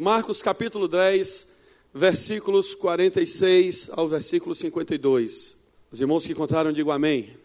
[0.00, 1.48] Marcos capítulo 10,
[1.94, 5.54] versículos 46 ao versículo 52.
[5.92, 7.36] Os irmãos que encontraram, digam amém.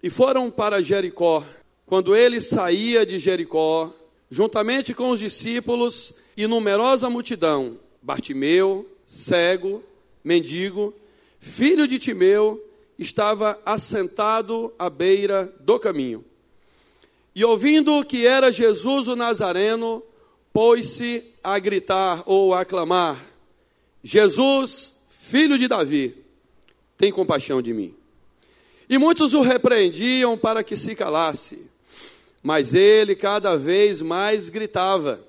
[0.00, 1.44] E foram para Jericó.
[1.86, 3.92] Quando ele saía de Jericó,
[4.30, 9.82] juntamente com os discípulos e numerosa multidão, Bartimeu, cego,
[10.22, 10.94] mendigo,
[11.40, 12.64] filho de Timeu,
[12.96, 16.24] estava assentado à beira do caminho.
[17.34, 20.04] E ouvindo que era Jesus o Nazareno,
[20.52, 23.18] pôs-se a gritar ou a clamar:
[24.02, 26.14] Jesus, filho de Davi,
[26.96, 27.94] tem compaixão de mim.
[28.88, 31.64] E muitos o repreendiam para que se calasse,
[32.42, 35.24] mas ele cada vez mais gritava: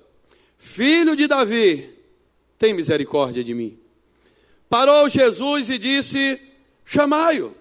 [0.58, 1.88] Filho de Davi,
[2.58, 3.78] tem misericórdia de mim.
[4.68, 6.40] Parou Jesus e disse:
[6.84, 7.54] Chamai-o.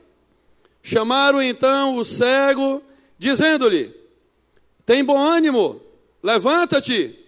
[0.83, 2.81] Chamaram então o cego,
[3.17, 3.93] dizendo-lhe:
[4.85, 5.81] Tem bom ânimo,
[6.23, 7.20] levanta-te.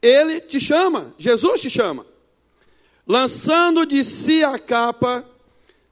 [0.00, 2.06] Ele te chama, Jesus te chama.
[3.06, 5.24] Lançando de si a capa,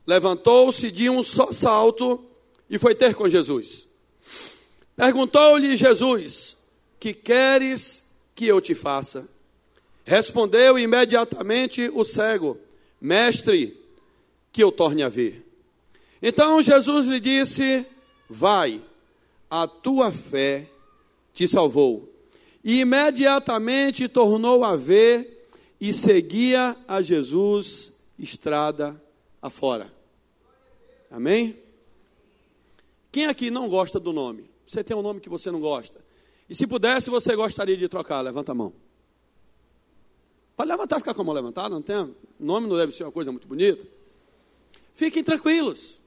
[0.07, 2.25] levantou-se de um só salto
[2.69, 3.87] e foi ter com Jesus.
[4.95, 6.57] Perguntou-lhe Jesus:
[7.01, 9.29] Que queres que eu te faça?
[10.05, 12.59] Respondeu imediatamente o cego:
[13.01, 13.77] Mestre,
[14.53, 15.45] que eu torne a ver.
[16.23, 17.85] Então Jesus lhe disse:
[18.29, 18.81] Vai,
[19.51, 20.69] a tua fé
[21.33, 22.13] te salvou.
[22.67, 25.49] E imediatamente tornou a ver
[25.81, 29.01] e seguia a Jesus estrada
[29.41, 29.89] afora.
[31.09, 31.57] Amém?
[33.13, 34.51] Quem aqui não gosta do nome?
[34.67, 36.05] Você tem um nome que você não gosta?
[36.51, 38.21] E se pudesse, você gostaria de trocar?
[38.21, 38.73] Levanta a mão.
[40.57, 42.13] Pode levantar, ficar com a mão levantada, não tem?
[42.41, 43.87] Nome não deve ser uma coisa muito bonita.
[44.93, 46.01] Fiquem tranquilos.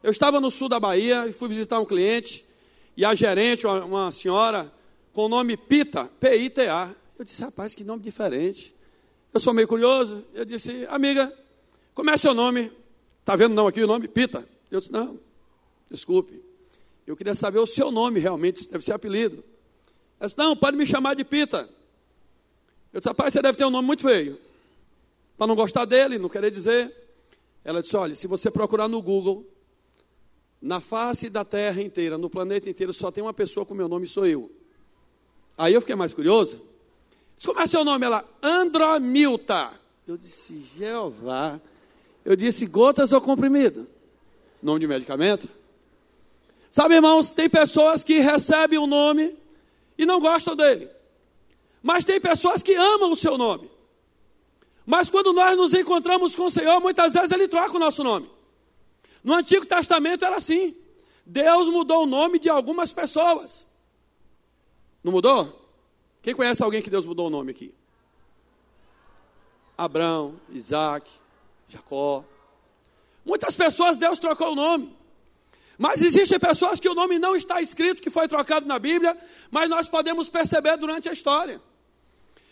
[0.00, 2.46] Eu estava no sul da Bahia e fui visitar um cliente,
[2.96, 4.72] e a gerente, uma senhora,
[5.14, 6.92] com o nome Pita, P-I-T-A.
[7.16, 8.74] Eu disse, rapaz, que nome diferente.
[9.32, 10.24] Eu sou meio curioso.
[10.34, 11.32] Eu disse, amiga,
[11.94, 12.70] como é seu nome?
[13.20, 14.08] Está vendo não aqui o nome?
[14.08, 14.46] Pita.
[14.70, 15.18] Eu disse, não,
[15.88, 16.42] desculpe.
[17.06, 19.42] Eu queria saber o seu nome realmente, deve ser apelido.
[20.18, 21.68] Ela disse, não, pode me chamar de Pita.
[22.92, 24.36] Eu disse, rapaz, você deve ter um nome muito feio.
[25.38, 26.92] Para não gostar dele, não querer dizer.
[27.64, 29.46] Ela disse, olha, se você procurar no Google,
[30.60, 34.08] na face da terra inteira, no planeta inteiro, só tem uma pessoa com meu nome,
[34.08, 34.50] sou eu.
[35.56, 36.60] Aí eu fiquei mais curioso.
[37.36, 38.04] Disse, como é seu nome?
[38.04, 39.72] Ela, Andromilta.
[40.06, 41.60] Eu disse, Jeová.
[42.24, 43.86] Eu disse, gotas ou comprimido?
[44.62, 45.48] Nome de medicamento?
[46.70, 49.36] Sabe, irmãos, tem pessoas que recebem o nome
[49.96, 50.88] e não gostam dele.
[51.82, 53.70] Mas tem pessoas que amam o seu nome.
[54.86, 58.28] Mas quando nós nos encontramos com o Senhor, muitas vezes ele troca o nosso nome.
[59.22, 60.74] No Antigo Testamento era assim.
[61.24, 63.66] Deus mudou o nome de algumas pessoas.
[65.04, 65.62] Não mudou?
[66.22, 67.74] Quem conhece alguém que Deus mudou o nome aqui?
[69.76, 71.10] Abraão, Isaac,
[71.68, 72.24] Jacó.
[73.24, 74.96] Muitas pessoas Deus trocou o nome.
[75.76, 79.16] Mas existem pessoas que o nome não está escrito, que foi trocado na Bíblia,
[79.50, 81.60] mas nós podemos perceber durante a história.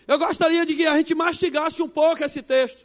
[0.06, 2.84] Eu gostaria de que a gente mastigasse um pouco esse texto,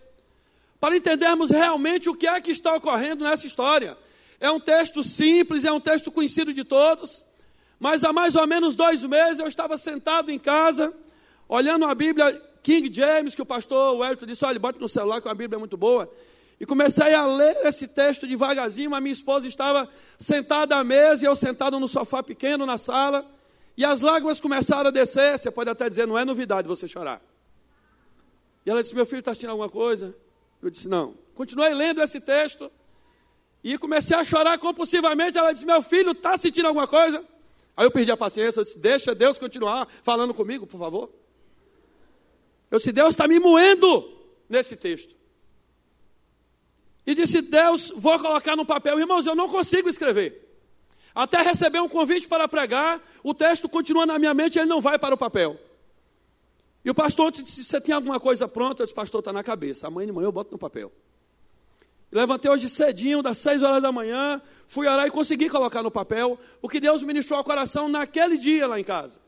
[0.79, 3.97] para entendermos realmente o que é que está ocorrendo nessa história.
[4.39, 7.23] É um texto simples, é um texto conhecido de todos,
[7.79, 10.93] mas há mais ou menos dois meses eu estava sentado em casa,
[11.47, 12.31] olhando a Bíblia
[12.63, 15.59] King James, que o pastor Wellington disse: olha, bote no celular, que a Bíblia é
[15.59, 16.11] muito boa.
[16.59, 18.93] E comecei a ler esse texto devagarzinho.
[18.95, 23.23] A minha esposa estava sentada à mesa e eu sentado no sofá pequeno na sala.
[23.77, 25.38] E as lágrimas começaram a descer.
[25.38, 27.21] Você pode até dizer, não é novidade você chorar.
[28.65, 30.15] E ela disse: Meu filho está assistindo alguma coisa?
[30.61, 31.15] Eu disse: Não.
[31.35, 32.71] Continuei lendo esse texto.
[33.63, 35.38] E comecei a chorar compulsivamente.
[35.38, 37.23] Ela disse: Meu filho está sentindo alguma coisa?
[37.77, 41.11] Aí eu perdi a paciência, eu disse: Deixa Deus continuar falando comigo, por favor.
[42.71, 44.11] Eu disse: Deus está me moendo
[44.49, 45.15] nesse texto.
[47.05, 48.99] E disse: Deus, vou colocar no papel.
[48.99, 50.43] Irmãos, eu não consigo escrever.
[51.13, 54.81] Até receber um convite para pregar, o texto continua na minha mente e ele não
[54.81, 55.59] vai para o papel.
[56.83, 58.81] E o pastor disse: Você tem alguma coisa pronta?
[58.81, 59.85] Eu disse: Pastor, está na cabeça.
[59.85, 60.91] Amanhã de manhã eu boto no papel.
[62.12, 66.39] Levantei hoje cedinho, das seis horas da manhã, fui orar e consegui colocar no papel
[66.62, 69.19] o que Deus ministrou ao coração naquele dia lá em casa.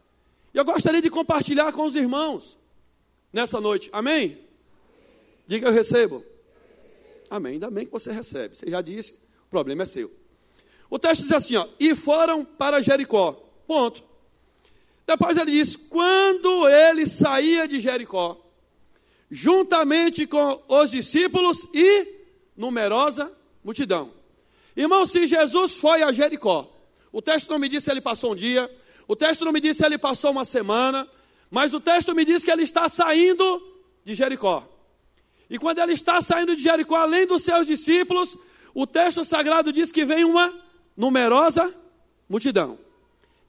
[0.53, 2.57] E eu gostaria de compartilhar com os irmãos
[3.31, 3.89] nessa noite.
[3.91, 4.37] Amém?
[5.45, 6.23] Diga eu recebo.
[7.29, 7.53] Amém.
[7.53, 8.55] Ainda bem que você recebe.
[8.55, 9.13] Você já disse,
[9.45, 10.11] o problema é seu.
[10.89, 13.33] O texto diz assim, ó, e foram para Jericó.
[13.67, 14.03] Ponto.
[15.05, 18.39] Depois ele diz: quando ele saía de Jericó,
[19.29, 22.18] juntamente com os discípulos e
[22.59, 23.31] numerosa
[23.63, 24.11] multidão.
[24.75, 26.69] Irmão, se Jesus foi a Jericó,
[27.09, 28.69] o texto não me diz se ele passou um dia,
[29.07, 31.07] o texto não me diz se ele passou uma semana,
[31.49, 33.65] mas o texto me diz que ele está saindo
[34.03, 34.67] de Jericó.
[35.49, 38.37] E quando ele está saindo de Jericó, além dos seus discípulos,
[38.73, 40.53] o texto sagrado diz que vem uma
[40.95, 41.73] numerosa
[42.27, 42.77] multidão.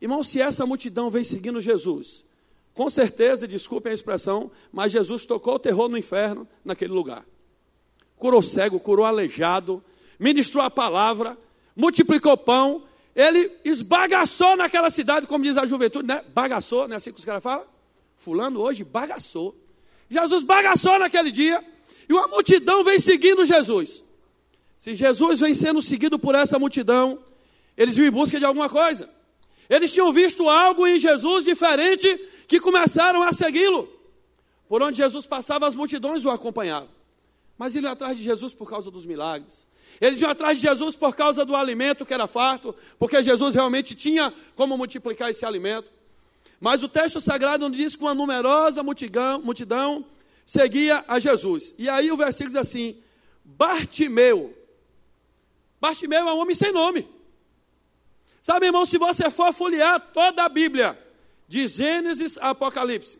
[0.01, 2.25] Irmão, se essa multidão vem seguindo Jesus,
[2.73, 7.27] com certeza, desculpem a expressão, mas Jesus tocou o terror no inferno naquele lugar.
[8.21, 9.83] Curou cego, curou aleijado,
[10.19, 11.37] ministrou a palavra,
[11.75, 12.85] multiplicou pão,
[13.17, 16.23] ele esbagaçou naquela cidade, como diz a juventude, né?
[16.35, 17.65] Bagaçou, não é assim que os caras falam?
[18.19, 19.57] Fulano hoje bagaçou.
[20.11, 21.65] Jesus bagaçou naquele dia,
[22.07, 24.05] e uma multidão vem seguindo Jesus.
[24.77, 27.19] Se Jesus vem sendo seguido por essa multidão,
[27.75, 29.09] eles iam em busca de alguma coisa.
[29.69, 33.89] Eles tinham visto algo em Jesus diferente que começaram a segui-lo.
[34.69, 37.00] Por onde Jesus passava, as multidões o acompanhavam.
[37.61, 39.69] Mas eles iam atrás de Jesus por causa dos milagres.
[40.01, 43.95] Eles iam atrás de Jesus por causa do alimento que era farto, porque Jesus realmente
[43.95, 45.93] tinha como multiplicar esse alimento.
[46.59, 50.07] Mas o texto sagrado diz que uma numerosa multidão, multidão
[50.47, 51.75] seguia a Jesus.
[51.77, 52.97] E aí o versículo diz assim:
[53.45, 54.57] Bartimeu.
[55.79, 57.07] Bartimeu é um homem sem nome.
[58.41, 60.99] Sabe, irmão, se você for folhear toda a Bíblia,
[61.47, 63.19] de Gênesis a Apocalipse,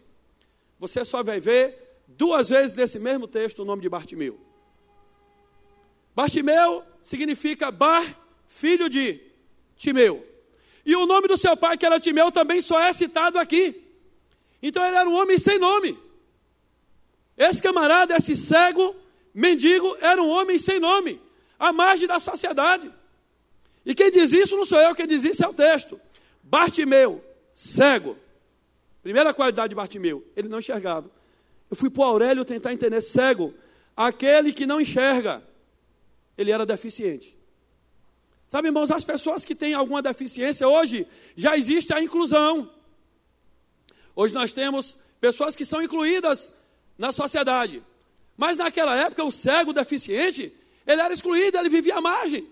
[0.79, 1.90] você só vai ver
[2.21, 4.39] duas vezes nesse mesmo texto o nome de Bartimeu.
[6.15, 8.05] Bartimeu significa Bar,
[8.47, 9.19] filho de
[9.75, 10.27] Timeu.
[10.85, 13.83] E o nome do seu pai, que era Timeu, também só é citado aqui.
[14.63, 15.99] Então ele era um homem sem nome.
[17.39, 18.95] Esse camarada, esse cego,
[19.33, 21.19] mendigo, era um homem sem nome,
[21.59, 22.93] à margem da sociedade.
[23.87, 25.99] E quem diz isso não sou eu, quem diz isso é o texto.
[26.43, 27.25] Bartimeu,
[27.55, 28.15] cego.
[29.03, 31.20] Primeira qualidade de Bartimeu, ele não enxergava.
[31.71, 33.55] Eu fui para o Aurélio tentar entender cego,
[33.97, 35.43] aquele que não enxerga.
[36.37, 37.37] Ele era deficiente.
[38.49, 41.07] Sabe, irmãos, as pessoas que têm alguma deficiência, hoje
[41.37, 42.69] já existe a inclusão.
[44.17, 46.51] Hoje nós temos pessoas que são incluídas
[46.99, 47.81] na sociedade.
[48.37, 50.53] Mas naquela época, o cego deficiente,
[50.85, 52.49] ele era excluído, ele vivia à margem.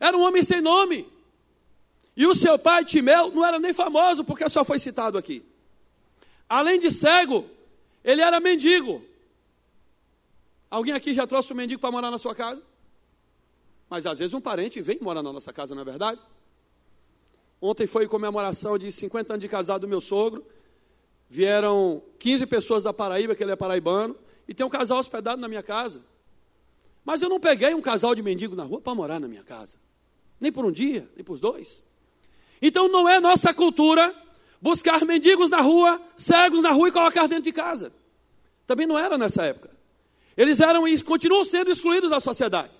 [0.00, 1.06] Era um homem sem nome.
[2.16, 5.44] E o seu pai, Timeu, não era nem famoso, porque só foi citado aqui.
[6.48, 7.48] Além de cego,
[8.04, 9.04] ele era mendigo.
[10.70, 12.62] Alguém aqui já trouxe um mendigo para morar na sua casa?
[13.88, 16.20] Mas às vezes um parente vem morar na nossa casa, não é verdade?
[17.60, 20.46] Ontem foi comemoração de 50 anos de casado do meu sogro.
[21.28, 24.16] Vieram 15 pessoas da Paraíba, que ele é paraibano,
[24.48, 26.02] e tem um casal hospedado na minha casa.
[27.04, 29.76] Mas eu não peguei um casal de mendigo na rua para morar na minha casa
[30.40, 31.84] nem por um dia, nem por dois.
[32.62, 34.14] Então não é nossa cultura
[34.60, 37.92] buscar mendigos na rua, cegos na rua e colocar dentro de casa.
[38.66, 39.70] Também não era nessa época.
[40.36, 42.72] Eles eram e continuam sendo excluídos da sociedade.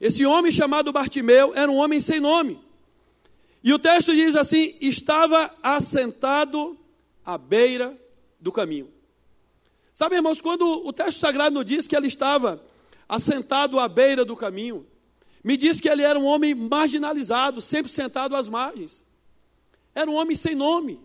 [0.00, 2.60] Esse homem chamado Bartimeu era um homem sem nome.
[3.62, 6.76] E o texto diz assim: estava assentado
[7.24, 7.96] à beira
[8.40, 8.90] do caminho.
[9.94, 12.60] Sabe, irmãos, quando o texto sagrado nos diz que ele estava
[13.08, 14.86] assentado à beira do caminho,
[15.44, 19.06] me diz que ele era um homem marginalizado, sempre sentado às margens.
[19.94, 21.00] Era um homem sem nome.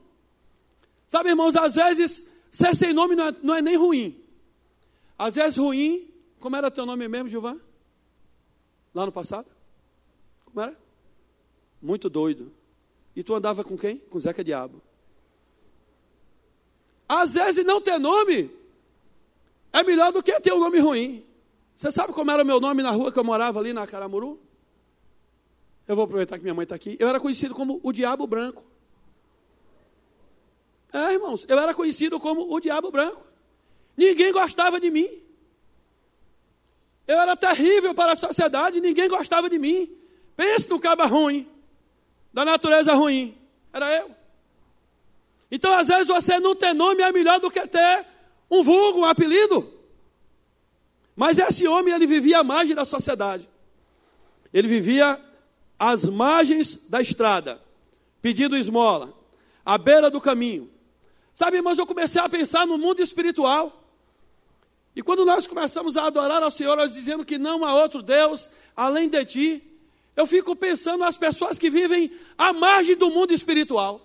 [1.08, 4.22] Sabe, irmãos, às vezes ser sem nome não é, não é nem ruim.
[5.18, 7.60] Às vezes ruim, como era teu nome mesmo, Gilvan?
[8.94, 9.48] Lá no passado?
[10.46, 10.78] Como era?
[11.82, 12.52] Muito doido.
[13.16, 13.98] E tu andava com quem?
[13.98, 14.82] Com Zeca Diabo.
[17.08, 18.52] Às vezes não ter nome
[19.72, 21.24] é melhor do que ter um nome ruim.
[21.76, 24.40] Você sabe como era o meu nome na rua que eu morava ali na Caramuru?
[25.88, 26.98] Eu vou aproveitar que minha mãe está aqui.
[27.00, 28.66] Eu era conhecido como o Diabo Branco.
[30.98, 33.24] É, irmãos, eu era conhecido como o Diabo Branco.
[33.96, 35.08] Ninguém gostava de mim.
[37.08, 39.96] Eu era terrível para a sociedade, ninguém gostava de mim.
[40.36, 41.48] Pense no caba ruim,
[42.34, 43.38] da natureza ruim.
[43.72, 44.10] Era eu.
[45.52, 48.06] Então, às vezes, você não ter nome é melhor do que ter
[48.50, 49.72] um vulgo, um apelido.
[51.16, 53.48] Mas esse homem, ele vivia à margem da sociedade.
[54.52, 55.20] Ele vivia
[55.78, 57.62] às margens da estrada,
[58.22, 59.14] pedindo esmola,
[59.64, 60.77] à beira do caminho.
[61.38, 63.84] Sabe, irmãos, eu comecei a pensar no mundo espiritual.
[64.96, 68.50] E quando nós começamos a adorar ao Senhor, nós dizendo que não há outro Deus
[68.76, 69.80] além de ti,
[70.16, 74.02] eu fico pensando nas pessoas que vivem à margem do mundo espiritual.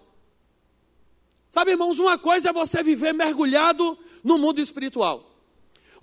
[1.48, 5.30] Sabe, irmãos, uma coisa é você viver mergulhado no mundo espiritual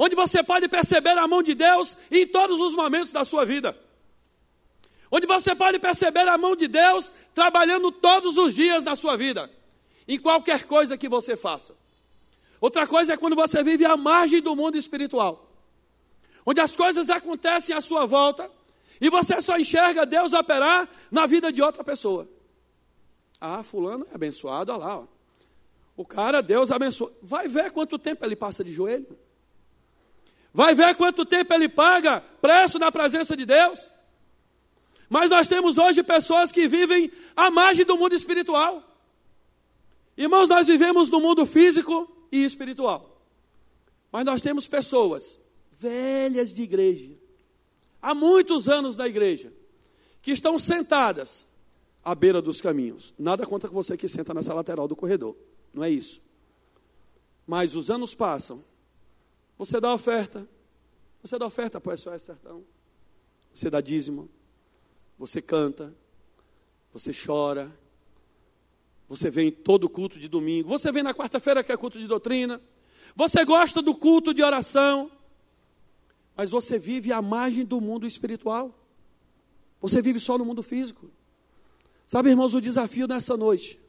[0.01, 3.77] onde você pode perceber a mão de Deus em todos os momentos da sua vida.
[5.11, 9.51] Onde você pode perceber a mão de Deus trabalhando todos os dias da sua vida,
[10.09, 11.75] em qualquer coisa que você faça.
[12.59, 15.47] Outra coisa é quando você vive à margem do mundo espiritual,
[16.43, 18.51] onde as coisas acontecem à sua volta
[18.99, 22.27] e você só enxerga Deus operar na vida de outra pessoa.
[23.39, 24.97] Ah, fulano é abençoado, olha lá.
[24.97, 25.05] Ó.
[25.95, 27.13] O cara, Deus abençoa.
[27.21, 29.17] Vai ver quanto tempo ele passa de joelho.
[30.51, 33.91] Vai ver quanto tempo ele paga preço na presença de Deus.
[35.07, 38.88] Mas nós temos hoje pessoas que vivem à margem do mundo espiritual.
[40.19, 43.23] Irmãos, nós vivemos no mundo físico e espiritual.
[44.11, 45.39] Mas nós temos pessoas
[45.71, 47.17] velhas de igreja,
[48.01, 49.53] há muitos anos na igreja,
[50.21, 51.47] que estão sentadas
[52.03, 53.13] à beira dos caminhos.
[53.17, 55.37] Nada contra você que senta nessa lateral do corredor,
[55.73, 56.21] não é isso.
[57.47, 58.61] Mas os anos passam,
[59.57, 60.45] você dá oferta,
[61.23, 62.65] você dá oferta para o SOS Sertão,
[63.53, 64.29] você dá dízimo,
[65.17, 65.95] você canta,
[66.91, 67.73] você chora,
[69.09, 72.61] você vem todo culto de domingo, você vem na quarta-feira que é culto de doutrina,
[73.15, 75.11] você gosta do culto de oração,
[76.37, 78.73] mas você vive à margem do mundo espiritual.
[79.81, 81.09] Você vive só no mundo físico.
[82.05, 83.79] Sabe, irmãos, o desafio nessa noite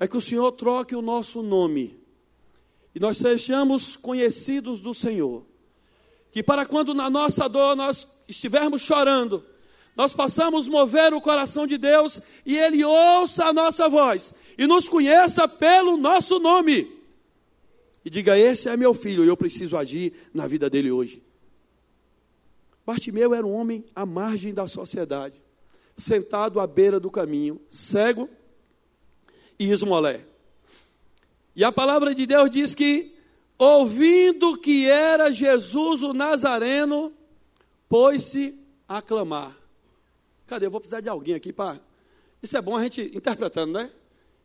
[0.00, 2.00] é que o Senhor troque o nosso nome
[2.94, 5.44] e nós sejamos conhecidos do Senhor.
[6.30, 9.44] Que para quando na nossa dor nós estivermos chorando,
[9.96, 14.88] nós possamos mover o coração de Deus e Ele ouça a nossa voz e nos
[14.88, 16.86] conheça pelo nosso nome.
[18.04, 21.22] E diga: Esse é meu filho e eu preciso agir na vida dele hoje.
[22.84, 25.42] Bartimeu era um homem à margem da sociedade,
[25.96, 28.28] sentado à beira do caminho, cego
[29.58, 30.24] e esmolé.
[31.56, 33.14] E a palavra de Deus diz que,
[33.58, 37.12] ouvindo que era Jesus o Nazareno,
[37.88, 38.54] pôs-se
[38.86, 39.65] a clamar.
[40.46, 40.66] Cadê?
[40.66, 41.80] Eu vou precisar de alguém aqui para.
[42.42, 43.90] Isso é bom a gente interpretando, né?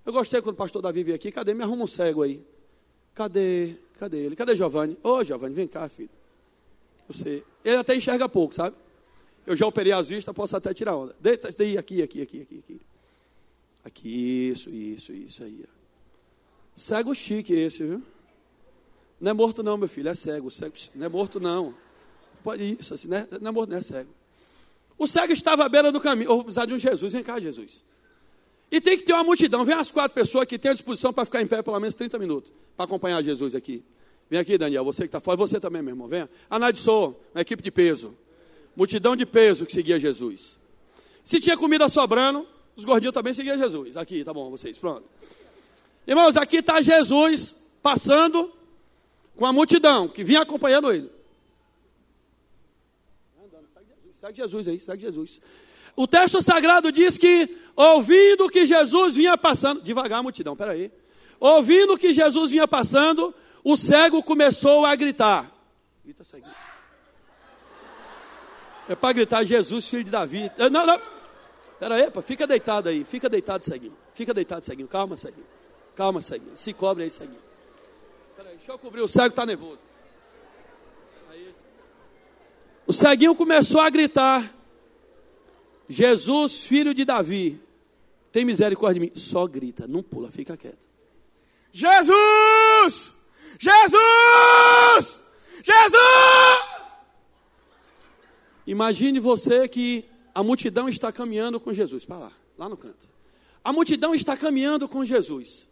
[0.06, 1.32] Eu gostei quando o pastor Davi veio aqui.
[1.32, 1.54] Cadê?
[1.54, 2.44] Me arruma um cego aí.
[3.14, 3.76] Cadê?
[4.00, 4.36] Cadê ele?
[4.36, 4.98] Cadê Giovanni?
[5.04, 6.10] Ô, Giovanni, vem cá, filho.
[7.08, 8.76] Você, ele até enxerga pouco, sabe?
[9.46, 11.16] Eu já operei as vistas, posso até tirar onda.
[11.20, 12.82] Deita, daí, aqui, aqui, aqui, aqui, aqui.
[13.84, 15.66] Aqui, isso, isso, isso aí.
[16.76, 18.02] Cego chique esse, viu?
[19.20, 20.50] Não é morto não, meu filho, é cego.
[20.50, 21.76] cego não é morto não.
[22.44, 23.28] Pode isso, assim, né?
[23.40, 24.10] Não é morto, não é cego.
[25.02, 26.30] O cego estava à beira do caminho.
[26.30, 27.12] Eu vou precisar de um Jesus.
[27.12, 27.84] Vem cá, Jesus.
[28.70, 29.66] E tem que ter uma multidão.
[29.66, 32.20] Vem as quatro pessoas que têm a disposição para ficar em pé pelo menos 30
[32.20, 32.54] minutos.
[32.78, 33.84] Para acompanhar Jesus aqui.
[34.30, 36.30] Vem aqui, Daniel, você que está fora, você também, meu irmão, venha.
[36.48, 38.16] A uma equipe de peso.
[38.76, 40.60] Multidão de peso que seguia Jesus.
[41.24, 43.98] Se tinha comida sobrando, os gordinhos também seguiam Jesus.
[43.98, 45.04] Aqui, tá bom, vocês, pronto.
[46.06, 48.54] Irmãos, aqui está Jesus passando
[49.36, 51.10] com a multidão que vinha acompanhando ele.
[54.22, 55.42] Segue Jesus aí, segue Jesus.
[55.96, 60.92] O texto sagrado diz que, ouvindo que Jesus vinha passando, devagar multidão, peraí.
[61.40, 65.52] Ouvindo que Jesus vinha passando, o cego começou a gritar.
[66.06, 66.54] Grita, ceguinho.
[68.88, 70.52] É para gritar, Jesus, filho de Davi.
[70.56, 71.02] Eh, não, não.
[71.80, 73.04] Pera aí, fica deitado aí.
[73.04, 73.98] Fica deitado, ceguinho.
[74.14, 74.88] Fica deitado, ceguinho.
[74.88, 75.48] Calma, ceguinho.
[75.96, 76.56] Calma, ceguinho.
[76.56, 77.42] Se cobre aí, ceguinho.
[78.38, 79.02] Pera aí, deixa eu cobrir.
[79.02, 79.80] O cego está nervoso.
[82.86, 84.54] O ceguinho começou a gritar:
[85.88, 87.62] Jesus, filho de Davi,
[88.32, 89.20] tem misericórdia de mim.
[89.20, 90.90] Só grita, não pula, fica quieto.
[91.72, 93.18] Jesus!
[93.60, 95.24] Jesus!
[95.64, 96.72] Jesus!
[98.66, 102.06] Imagine você que a multidão está caminhando com Jesus.
[102.06, 103.10] Para lá, lá no canto.
[103.64, 105.68] A multidão está caminhando com Jesus.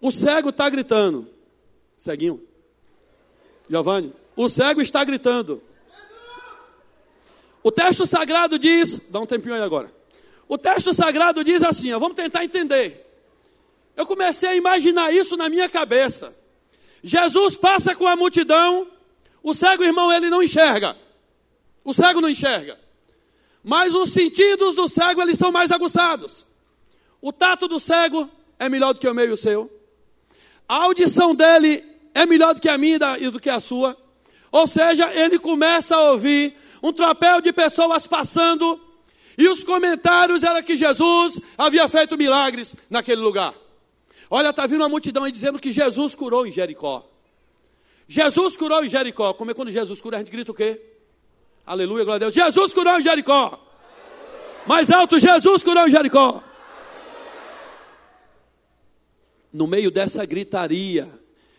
[0.00, 1.28] O cego está gritando.
[1.98, 2.42] Ceguinho.
[3.68, 4.12] Giovanni.
[4.36, 5.62] O cego está gritando.
[7.66, 9.00] O texto sagrado diz.
[9.10, 9.92] Dá um tempinho aí agora.
[10.46, 13.04] O texto sagrado diz assim: ó, vamos tentar entender.
[13.96, 16.32] Eu comecei a imaginar isso na minha cabeça.
[17.02, 18.86] Jesus passa com a multidão,
[19.42, 20.96] o cego irmão ele não enxerga.
[21.84, 22.78] O cego não enxerga.
[23.64, 26.46] Mas os sentidos do cego eles são mais aguçados.
[27.20, 28.30] O tato do cego
[28.60, 29.68] é melhor do que o meu e o seu.
[30.68, 33.96] A audição dele é melhor do que a minha e do que a sua.
[34.52, 38.80] Ou seja, ele começa a ouvir um tropel de pessoas passando
[39.36, 43.54] e os comentários eram que Jesus havia feito milagres naquele lugar.
[44.30, 47.04] Olha, está vindo uma multidão aí dizendo que Jesus curou em Jericó.
[48.08, 49.32] Jesus curou em Jericó.
[49.32, 50.80] Como é quando Jesus cura, a gente grita o quê?
[51.66, 52.34] Aleluia, glória a Deus.
[52.34, 53.58] Jesus curou em Jericó.
[54.64, 56.42] Mais alto, Jesus curou em Jericó.
[59.52, 61.15] No meio dessa gritaria,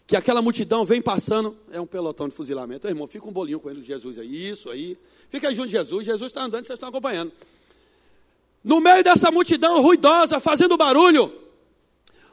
[0.08, 2.88] que aquela multidão vem passando, é um pelotão de fuzilamento.
[2.88, 4.98] irmão, fica um bolinho com ele, Jesus aí, isso aí.
[5.30, 7.34] Fica junto de Jesus, Jesus está andando, vocês estão acompanhando.
[8.64, 11.30] No meio dessa multidão ruidosa, fazendo barulho,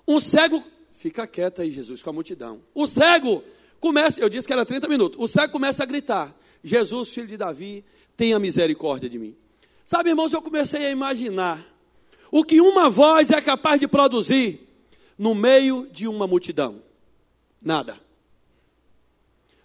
[0.07, 0.63] um cego,
[0.93, 2.61] fica quieto aí, Jesus, com a multidão.
[2.73, 3.43] O cego
[3.81, 5.21] começa, eu disse que era 30 minutos.
[5.21, 7.85] O cego começa a gritar: Jesus, filho de Davi,
[8.17, 9.35] tenha misericórdia de mim.
[9.85, 11.65] Sabe, irmãos, eu comecei a imaginar
[12.31, 14.61] o que uma voz é capaz de produzir
[15.19, 16.84] no meio de uma multidão.
[17.65, 17.99] Nada.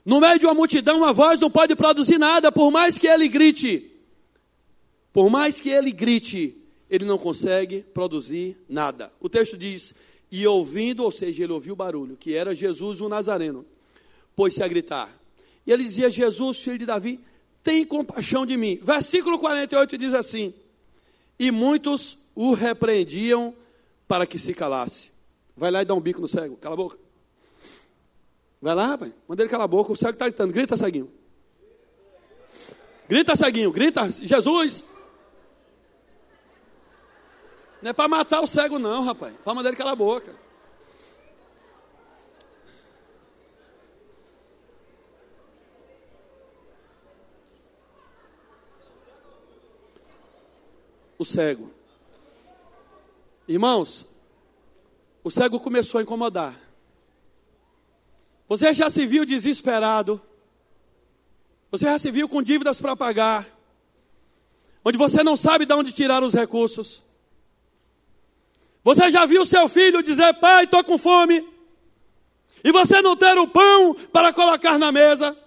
[0.05, 3.27] No meio de uma multidão, uma voz não pode produzir nada, por mais que ele
[3.27, 3.91] grite.
[5.11, 6.55] Por mais que ele grite,
[6.89, 9.11] ele não consegue produzir nada.
[9.19, 9.93] O texto diz:
[10.31, 13.65] E ouvindo, ou seja, ele ouviu o barulho, que era Jesus o Nazareno,
[14.35, 15.13] pôs-se a gritar.
[15.67, 17.19] E ele dizia: Jesus, filho de Davi,
[17.61, 18.79] tem compaixão de mim.
[18.81, 20.53] Versículo 48 diz assim:
[21.37, 23.53] E muitos o repreendiam
[24.07, 25.11] para que se calasse.
[25.55, 27.08] Vai lá e dá um bico no cego, cala a boca.
[28.61, 31.09] Vai lá, rapaz, manda ele calar a boca, o cego está gritando, grita, ceguinho.
[33.07, 34.83] Grita, ceguinho, grita, Jesus.
[37.81, 40.35] Não é para matar o cego, não, rapaz, para mandar ele calar a boca.
[51.17, 51.71] O cego.
[53.47, 54.05] Irmãos,
[55.23, 56.68] o cego começou a incomodar.
[58.49, 60.19] Você já se viu desesperado?
[61.69, 63.47] Você já se viu com dívidas para pagar?
[64.83, 67.03] Onde você não sabe de onde tirar os recursos?
[68.83, 71.47] Você já viu seu filho dizer: Pai, estou com fome?
[72.63, 75.37] E você não ter o pão para colocar na mesa?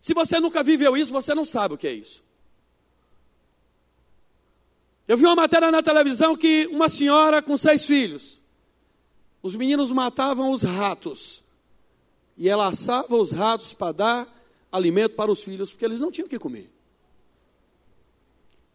[0.00, 2.24] Se você nunca viveu isso, você não sabe o que é isso.
[5.06, 8.40] Eu vi uma matéria na televisão que uma senhora com seis filhos,
[9.40, 11.43] os meninos matavam os ratos
[12.36, 16.26] e ela assava os ratos para dar alimento para os filhos, porque eles não tinham
[16.26, 16.70] o que comer.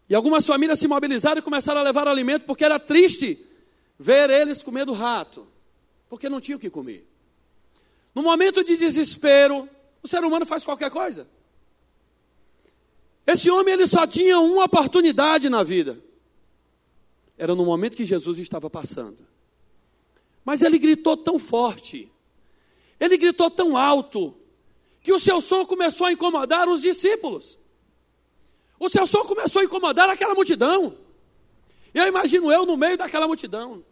[0.09, 3.45] E algumas famílias se mobilizaram e começaram a levar alimento, porque era triste
[3.97, 5.47] ver eles comendo rato,
[6.07, 7.07] porque não tinham o que comer.
[8.15, 9.69] No momento de desespero,
[10.01, 11.27] o ser humano faz qualquer coisa.
[13.27, 16.01] Esse homem ele só tinha uma oportunidade na vida.
[17.37, 19.27] Era no momento que Jesus estava passando.
[20.43, 22.11] Mas ele gritou tão forte
[22.99, 24.35] ele gritou tão alto
[25.01, 27.57] que o seu som começou a incomodar os discípulos.
[28.79, 30.95] O seu som começou a incomodar aquela multidão.
[31.93, 33.83] E eu imagino eu no meio daquela multidão.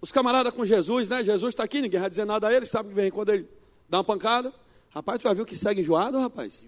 [0.00, 1.24] Os camaradas com Jesus, né?
[1.24, 3.48] Jesus está aqui, ninguém vai dizer nada a ele, sabe que vem quando ele
[3.88, 4.52] dá uma pancada.
[4.90, 6.64] Rapaz, tu já viu que segue enjoado, rapaz?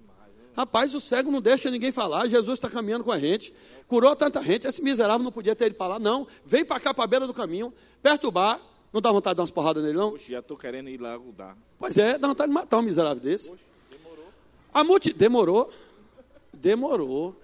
[0.56, 2.26] Rapaz, o cego não deixa ninguém falar.
[2.28, 3.52] Jesus está caminhando com a gente,
[3.86, 4.66] curou tanta gente.
[4.66, 6.26] Esse miserável não podia ter ido para lá, não.
[6.46, 8.60] Vem para cá, para a beira do caminho, perturbar.
[8.96, 10.12] Não dá vontade de dar umas porradas nele, não?
[10.12, 11.54] Poxa, já estou querendo ir lá dar.
[11.78, 13.50] Pois é, dá vontade de matar um miserável desse.
[13.50, 14.28] Poxa, demorou.
[14.72, 15.12] A multi...
[15.12, 15.72] Demorou.
[16.50, 17.36] Demorou.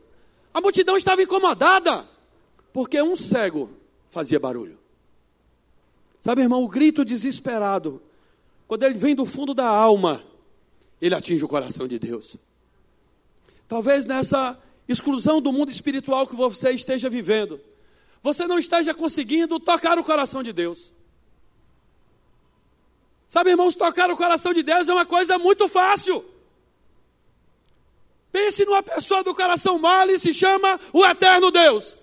[0.55, 2.09] A multidão estava incomodada,
[2.73, 3.69] porque um cego
[4.09, 4.79] fazia barulho.
[6.23, 8.01] Sabe, irmão, o grito desesperado,
[8.67, 10.25] quando ele vem do fundo da alma,
[11.03, 12.39] ele atinge o coração de Deus.
[13.69, 17.61] Talvez nessa exclusão do mundo espiritual que você esteja vivendo,
[18.23, 20.95] você não esteja conseguindo tocar o coração de Deus.
[23.33, 26.23] Sabe, irmãos, tocar o coração de Deus é uma coisa muito fácil.
[28.31, 31.97] Pense numa pessoa do coração mole, se chama o eterno Deus.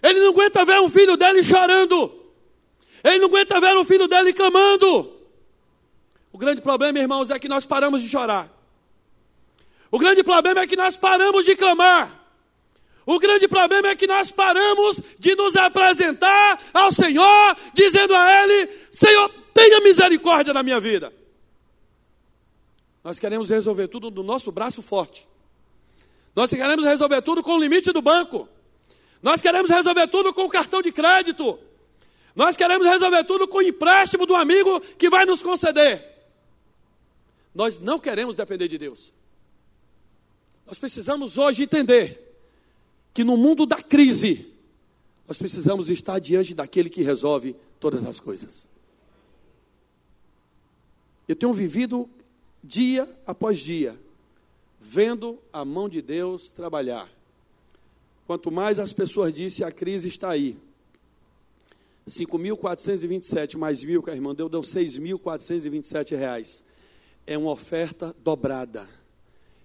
[0.00, 2.16] Ele não aguenta ver um filho dele chorando.
[3.02, 5.12] Ele não aguenta ver um filho dele clamando.
[6.32, 8.48] O grande problema, irmãos, é que nós paramos de chorar.
[9.90, 12.08] O grande problema é que nós paramos de clamar.
[13.04, 18.70] O grande problema é que nós paramos de nos apresentar ao Senhor, dizendo a Ele:
[18.92, 21.12] Senhor, tenha misericórdia na minha vida.
[23.04, 25.28] Nós queremos resolver tudo do nosso braço forte.
[26.34, 28.48] Nós queremos resolver tudo com o limite do banco.
[29.22, 31.60] Nós queremos resolver tudo com o cartão de crédito.
[32.34, 36.10] Nós queremos resolver tudo com o empréstimo do amigo que vai nos conceder.
[37.54, 39.12] Nós não queremos depender de Deus.
[40.66, 42.20] Nós precisamos hoje entender
[43.14, 44.52] que no mundo da crise,
[45.28, 48.71] nós precisamos estar diante daquele que resolve todas as coisas.
[51.28, 52.08] Eu tenho vivido
[52.62, 53.98] dia após dia,
[54.78, 57.08] vendo a mão de Deus trabalhar.
[58.26, 60.56] Quanto mais as pessoas dizem, a crise está aí.
[62.08, 66.64] 5.427 mais mil que a irmã deu, deu 6.427 reais.
[67.26, 68.88] É uma oferta dobrada.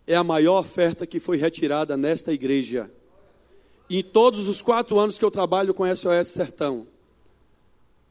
[0.06, 2.91] É a maior oferta que foi retirada nesta igreja.
[3.89, 6.88] Em todos os quatro anos que eu trabalho com SOS Sertão,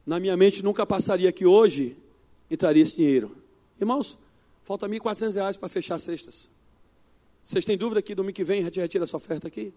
[0.05, 1.97] na minha mente nunca passaria que hoje
[2.51, 3.37] entraria esse dinheiro.
[3.81, 4.17] Irmãos,
[4.65, 6.49] falta R$ 1.400 para fechar cestas.
[7.45, 9.73] Vocês têm dúvida que domingo que vem a gente retira essa oferta aqui?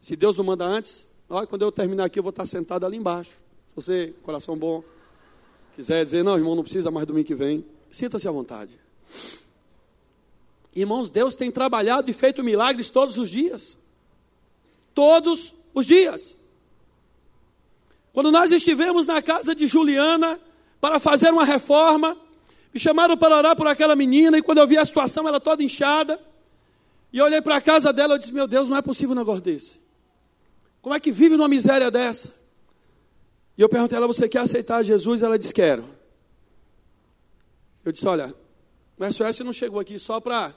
[0.00, 2.96] Se Deus não manda antes, olha, quando eu terminar aqui, eu vou estar sentado ali
[2.96, 3.32] embaixo.
[3.70, 4.84] Se você, coração bom,
[5.74, 8.78] quiser dizer, não, irmão, não precisa mais domingo que vem, sinta-se à vontade.
[10.74, 13.76] Irmãos, Deus tem trabalhado e feito milagres todos os dias.
[14.94, 16.36] Todos os dias.
[18.12, 20.40] Quando nós estivemos na casa de Juliana
[20.80, 22.16] para fazer uma reforma,
[22.72, 25.62] Me chamaram para orar por aquela menina, e quando eu vi a situação, ela toda
[25.62, 26.20] inchada,
[27.12, 29.18] e eu olhei para a casa dela e disse: Meu Deus, não é possível um
[29.18, 29.80] negócio desse.
[30.82, 32.34] Como é que vive numa miséria dessa?
[33.56, 35.22] E eu perguntei a ela: Você quer aceitar Jesus?
[35.22, 35.84] Ela disse: Quero.
[37.84, 38.34] Eu disse: Olha,
[38.98, 40.54] o SOS não chegou aqui só para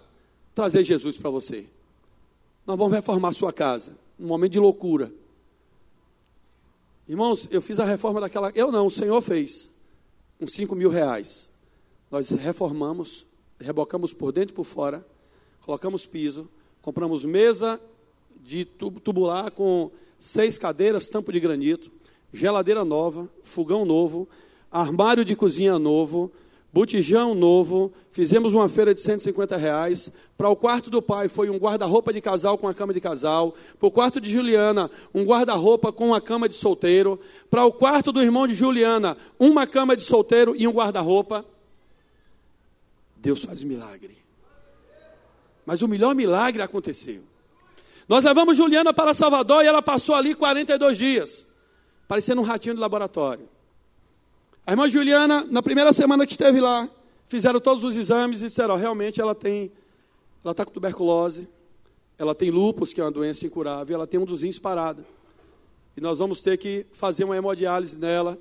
[0.54, 1.66] trazer Jesus para você.
[2.68, 3.96] Nós vamos reformar sua casa.
[4.20, 5.12] Um momento de loucura.
[7.08, 8.52] Irmãos, eu fiz a reforma daquela.
[8.54, 9.71] Eu não, o Senhor fez.
[10.42, 11.52] Com 5 mil reais.
[12.10, 13.28] Nós reformamos,
[13.60, 15.06] rebocamos por dentro e por fora,
[15.60, 16.50] colocamos piso,
[16.82, 17.80] compramos mesa
[18.44, 21.92] de tubular com seis cadeiras, tampo de granito,
[22.34, 24.28] geladeira nova, fogão novo,
[24.72, 26.32] armário de cozinha novo,
[26.74, 30.12] botijão novo, fizemos uma feira de 150 reais.
[30.38, 33.54] Para o quarto do pai foi um guarda-roupa de casal com a cama de casal.
[33.78, 37.20] Para o quarto de Juliana, um guarda-roupa com a cama de solteiro.
[37.50, 41.46] Para o quarto do irmão de Juliana, uma cama de solteiro e um guarda-roupa.
[43.18, 44.18] Deus faz milagre.
[45.66, 47.22] Mas o melhor milagre aconteceu.
[48.08, 51.48] Nós levamos Juliana para Salvador e ela passou ali 42 dias,
[52.08, 53.48] parecendo um ratinho de laboratório.
[54.66, 56.88] A irmã Juliana, na primeira semana que esteve lá,
[57.28, 59.72] fizeram todos os exames e disseram: realmente ela tem,
[60.44, 61.48] ela está com tuberculose,
[62.18, 65.04] ela tem lúpus, que é uma doença incurável, ela tem um dos rins parado.
[65.98, 68.38] E nós vamos ter que fazer uma hemodiálise nela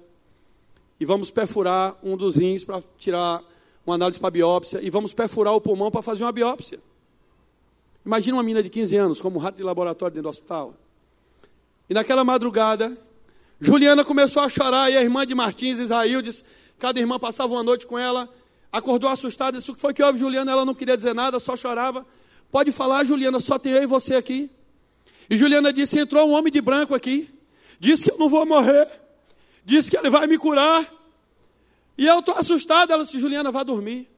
[1.00, 3.42] e vamos perfurar um dos rins para tirar
[3.86, 6.78] uma análise para biópsia e vamos perfurar o pulmão para fazer uma biópsia.
[8.04, 10.74] Imagina uma menina de 15 anos, como um rato de laboratório dentro do hospital.
[11.88, 12.96] E naquela madrugada,
[13.60, 16.22] Juliana começou a chorar e a irmã de Martins, Israel,
[16.78, 18.28] cada irmã passava uma noite com ela,
[18.72, 20.50] acordou assustada, disse, o que foi que houve, Juliana?
[20.50, 22.06] Ela não queria dizer nada, só chorava.
[22.50, 24.50] Pode falar, Juliana, só tem eu e você aqui.
[25.28, 27.28] E Juliana disse, entrou um homem de branco aqui,
[27.78, 28.88] disse que eu não vou morrer,
[29.64, 30.84] disse que ele vai me curar.
[32.00, 32.94] E eu estou assustada.
[32.94, 34.08] Ela disse: Juliana, vá dormir.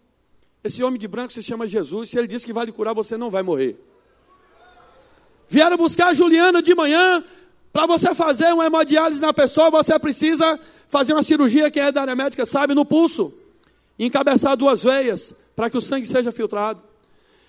[0.63, 2.11] Esse homem de branco se chama Jesus.
[2.11, 3.77] Se ele disse que vai lhe curar, você não vai morrer.
[5.49, 7.25] Vieram buscar a Juliana de manhã.
[7.73, 12.03] Para você fazer uma hemodiálise na pessoa, você precisa fazer uma cirurgia, quem é da
[12.03, 13.33] área médica sabe, no pulso.
[13.99, 16.83] Encabeçar duas veias, para que o sangue seja filtrado.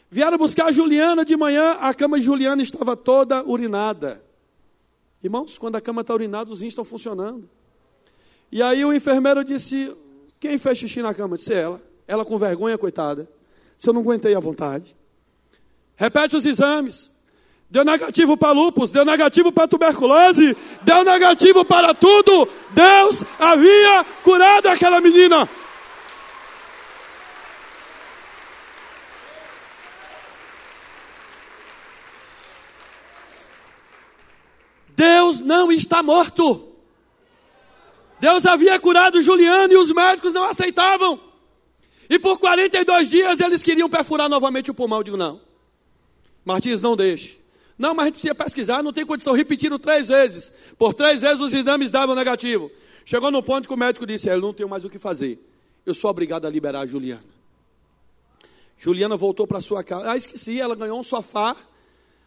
[0.10, 4.24] Vieram buscar a Juliana de manhã, a cama de Juliana estava toda urinada.
[5.24, 7.50] Irmãos, quando a cama está urinada, os rins estão funcionando.
[8.52, 9.96] E aí o enfermeiro disse:
[10.44, 11.38] quem fez xixi na cama?
[11.38, 11.82] Disse ela.
[12.06, 13.30] Ela com vergonha, coitada.
[13.78, 14.94] Se eu não aguentei a vontade.
[15.96, 17.12] Repete os exames.
[17.74, 22.48] Deu negativo para lupus, deu negativo para tuberculose, deu negativo para tudo.
[22.70, 25.50] Deus havia curado aquela menina.
[34.90, 36.76] Deus não está morto.
[38.20, 41.20] Deus havia curado Juliano e os médicos não aceitavam.
[42.08, 45.00] E por 42 dias eles queriam perfurar novamente o pulmão.
[45.00, 45.42] Eu digo, não.
[46.46, 47.42] Martins, não deixe.
[47.84, 49.34] Não, mas a gente precisa pesquisar, não tem condição.
[49.34, 50.54] Repetiram três vezes.
[50.78, 52.72] Por três vezes os exames davam negativo.
[53.04, 55.38] Chegou no ponto que o médico disse: Eu não tenho mais o que fazer.
[55.86, 57.26] Eu sou obrigado a liberar a Juliana.
[58.78, 60.10] Juliana voltou para sua casa.
[60.10, 61.58] Ah, esqueci, ela ganhou um sofá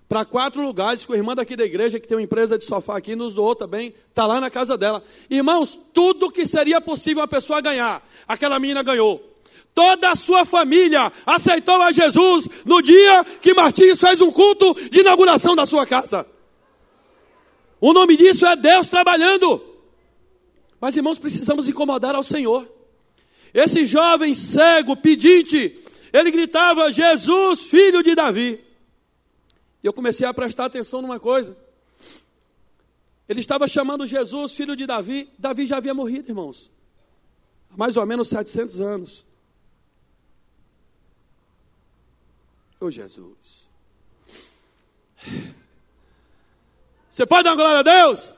[0.07, 2.99] para quatro lugares, com a irmã daqui da igreja, que tem uma empresa de sofá
[2.99, 5.03] aqui, nos doou também, está lá na casa dela.
[5.31, 9.36] Irmãos, tudo que seria possível uma pessoa ganhar, aquela menina ganhou.
[9.77, 15.01] Toda a sua família aceitou a Jesus no dia que Martins fez um culto de
[15.01, 16.27] inauguração da sua casa.
[17.79, 19.63] O nome disso é Deus trabalhando.
[20.81, 22.67] Mas, irmãos, precisamos incomodar ao Senhor.
[23.53, 25.79] Esse jovem cego, pedinte,
[26.11, 28.59] ele gritava: Jesus, filho de Davi.
[29.85, 31.55] E eu comecei a prestar atenção numa coisa.
[33.29, 35.29] Ele estava chamando Jesus, filho de Davi.
[35.39, 36.71] Davi já havia morrido, irmãos.
[37.71, 39.26] Há mais ou menos 700 anos.
[42.79, 43.67] Ô oh, Jesus.
[47.11, 48.35] Você pode dar glória a Deus?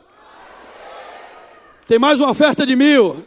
[1.89, 3.27] Tem mais uma oferta de mil.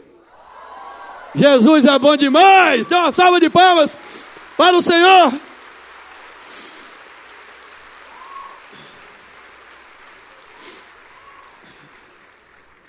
[1.34, 2.86] Jesus é bom demais.
[2.86, 3.94] Dê uma salva de palmas
[4.56, 5.32] para o Senhor.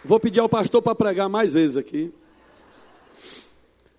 [0.05, 2.13] Vou pedir ao pastor para pregar mais vezes aqui.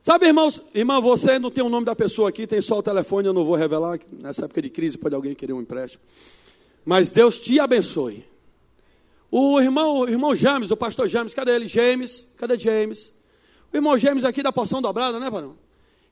[0.04, 3.26] Sabe, irmãos, irmão, você não tem o nome da pessoa aqui, tem só o telefone,
[3.26, 3.98] eu não vou revelar.
[4.22, 6.04] Nessa época de crise pode alguém querer um empréstimo.
[6.84, 8.22] Mas Deus te abençoe.
[9.30, 11.66] O irmão, o irmão James, o pastor James, cadê ele?
[11.66, 13.14] James, cadê James?
[13.72, 15.56] O irmão James aqui da porção dobrada, né, varão?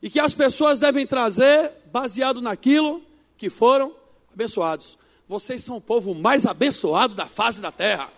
[0.01, 3.03] E que as pessoas devem trazer baseado naquilo
[3.37, 3.95] que foram
[4.33, 4.97] abençoados.
[5.29, 8.11] Vocês são o povo mais abençoado da face da terra.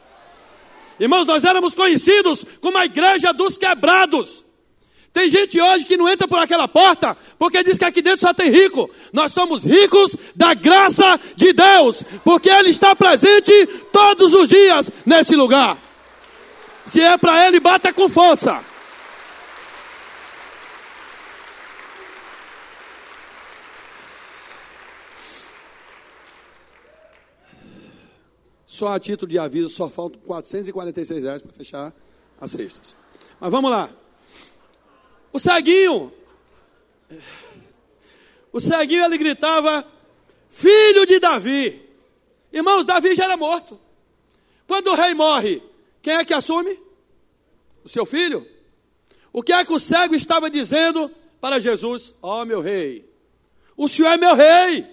[1.00, 4.44] Irmãos, nós éramos conhecidos como a igreja dos quebrados.
[5.14, 8.34] Tem gente hoje que não entra por aquela porta porque diz que aqui dentro só
[8.34, 8.90] tem rico.
[9.12, 15.36] Nós somos ricos da graça de Deus, porque Ele está presente todos os dias nesse
[15.36, 15.78] lugar.
[16.84, 18.60] Se é para Ele, bata com força.
[28.66, 31.92] Só a título de aviso, só faltam 446 reais para fechar
[32.40, 32.96] as cestas.
[33.38, 33.88] Mas vamos lá.
[35.34, 36.12] O ceguinho,
[38.52, 39.84] o ceguinho ele gritava,
[40.48, 41.82] filho de Davi.
[42.52, 43.80] Irmãos, Davi já era morto.
[44.64, 45.60] Quando o rei morre,
[46.00, 46.78] quem é que assume?
[47.84, 48.46] O seu filho.
[49.32, 52.14] O que é que o cego estava dizendo para Jesus?
[52.22, 53.04] Ó oh, meu rei,
[53.76, 54.86] o senhor é meu rei.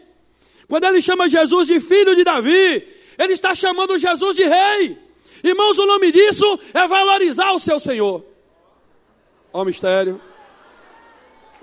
[0.68, 2.84] Quando ele chama Jesus de filho de Davi,
[3.16, 4.98] ele está chamando Jesus de rei.
[5.44, 8.26] Irmãos, o nome disso é valorizar o seu Senhor.
[9.54, 10.20] Ó oh, mistério.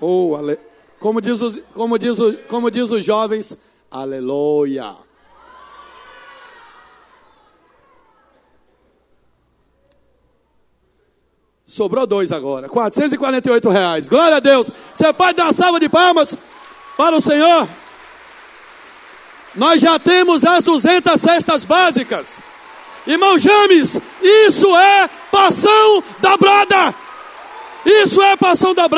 [0.00, 0.58] Oh, ale...
[1.00, 3.56] como, diz os, como, diz o, como diz os jovens,
[3.90, 4.94] aleluia.
[11.66, 14.08] Sobrou dois agora, 448 reais.
[14.08, 14.70] Glória a Deus.
[14.94, 16.34] Você pode dar salva de palmas
[16.96, 17.68] para o Senhor?
[19.54, 22.40] Nós já temos as 200 cestas básicas.
[23.06, 26.94] Irmão James, isso é passão da brada.
[27.84, 28.88] Isso é passão da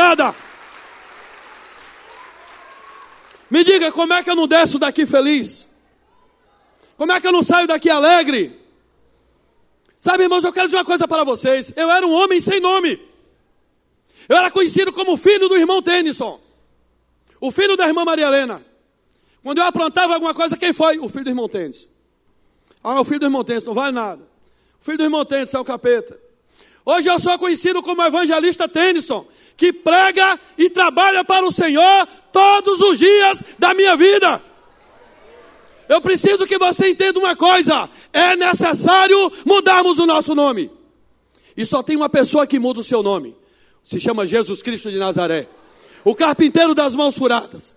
[3.50, 5.68] Me diga, como é que eu não desço daqui feliz?
[6.96, 8.58] Como é que eu não saio daqui alegre?
[9.98, 11.72] Sabe, irmãos, eu quero dizer uma coisa para vocês.
[11.76, 12.98] Eu era um homem sem nome.
[14.28, 16.40] Eu era conhecido como filho do irmão Tennyson,
[17.40, 18.64] o filho da irmã Maria Helena.
[19.42, 20.98] Quando eu aprontava alguma coisa, quem foi?
[21.00, 21.88] O filho do irmão Tennyson.
[22.84, 24.22] Ah, o filho do irmão Tennyson, não vale nada.
[24.80, 26.16] O filho do irmão Tennyson é o capeta.
[26.84, 29.26] Hoje eu sou conhecido como evangelista Tennyson,
[29.60, 34.42] que prega e trabalha para o Senhor todos os dias da minha vida.
[35.86, 40.70] Eu preciso que você entenda uma coisa: é necessário mudarmos o nosso nome.
[41.54, 43.36] E só tem uma pessoa que muda o seu nome.
[43.84, 45.46] Se chama Jesus Cristo de Nazaré.
[46.06, 47.74] O carpinteiro das mãos furadas.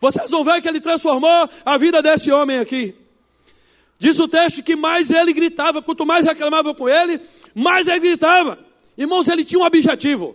[0.00, 2.94] Vocês vão ver que ele transformou a vida desse homem aqui.
[3.98, 7.20] Diz o texto que mais ele gritava, quanto mais reclamava com ele,
[7.54, 8.58] mais ele gritava.
[8.96, 10.34] Irmãos, ele tinha um objetivo: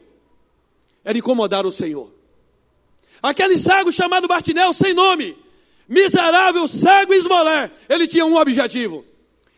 [1.04, 2.14] era incomodar o Senhor.
[3.22, 5.38] Aquele cego chamado Bartinel, sem nome,
[5.88, 9.06] miserável, cego e esmolé, ele tinha um objetivo: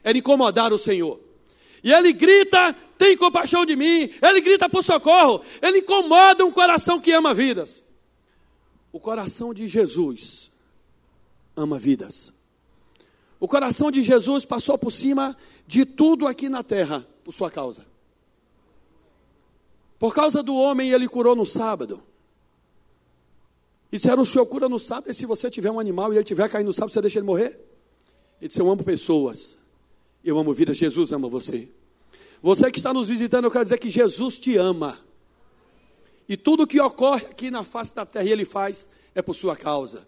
[0.04, 1.20] era incomodar o Senhor.
[1.84, 4.10] E ele grita: tem compaixão de mim.
[4.22, 5.44] Ele grita por socorro.
[5.62, 7.84] Ele incomoda um coração que ama vidas.
[8.92, 10.52] O coração de Jesus
[11.56, 12.34] ama vidas.
[13.40, 17.86] O coração de Jesus passou por cima de tudo aqui na terra por sua causa.
[19.98, 22.04] Por causa do homem, ele curou no sábado.
[23.92, 26.24] E disseram: o senhor cura no sábado, e se você tiver um animal e ele
[26.24, 27.60] tiver caído no sábado, você deixa ele morrer?
[28.42, 29.58] Ele disse: Eu amo pessoas,
[30.24, 31.70] eu amo vida, Jesus ama você.
[32.42, 35.00] Você que está nos visitando, eu quero dizer que Jesus te ama.
[36.28, 39.56] E tudo que ocorre aqui na face da terra e ele faz é por sua
[39.56, 40.06] causa.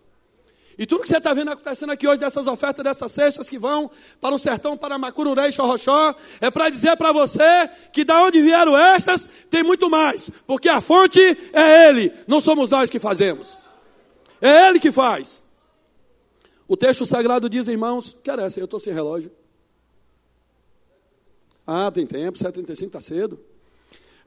[0.77, 3.89] E tudo que você está vendo acontecendo aqui hoje, dessas ofertas, dessas cestas que vão
[4.21, 8.41] para o sertão, para Macururé e Xorroxó, é para dizer para você que da onde
[8.41, 10.29] vieram estas, tem muito mais.
[10.45, 11.19] Porque a fonte
[11.51, 13.57] é Ele, não somos nós que fazemos.
[14.39, 15.41] É Ele que faz.
[16.67, 18.59] O texto sagrado diz, irmãos, que era essa?
[18.59, 19.31] Eu estou sem relógio.
[21.65, 23.39] Ah, tem tempo, 7h35 está cedo.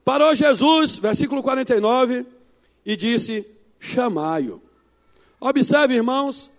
[0.03, 2.25] Parou Jesus, versículo 49,
[2.85, 3.47] e disse:
[3.79, 4.61] Chamai-o.
[5.41, 6.51] Observe, irmãos.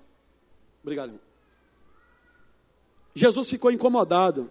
[0.82, 1.20] Obrigado, irmão.
[3.14, 4.50] Jesus ficou incomodado.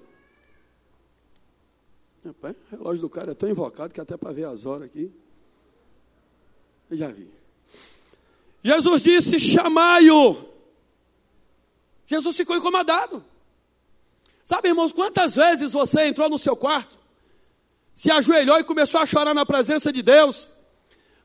[2.24, 5.12] O relógio do cara é tão invocado que até para ver as horas aqui.
[6.90, 7.28] Eu já vi.
[8.64, 10.50] Jesus disse: chamai-o.
[12.06, 13.26] Jesus ficou incomodado.
[14.46, 16.98] Sabe, irmãos, quantas vezes você entrou no seu quarto,
[17.94, 20.50] se ajoelhou e começou a chorar na presença de Deus,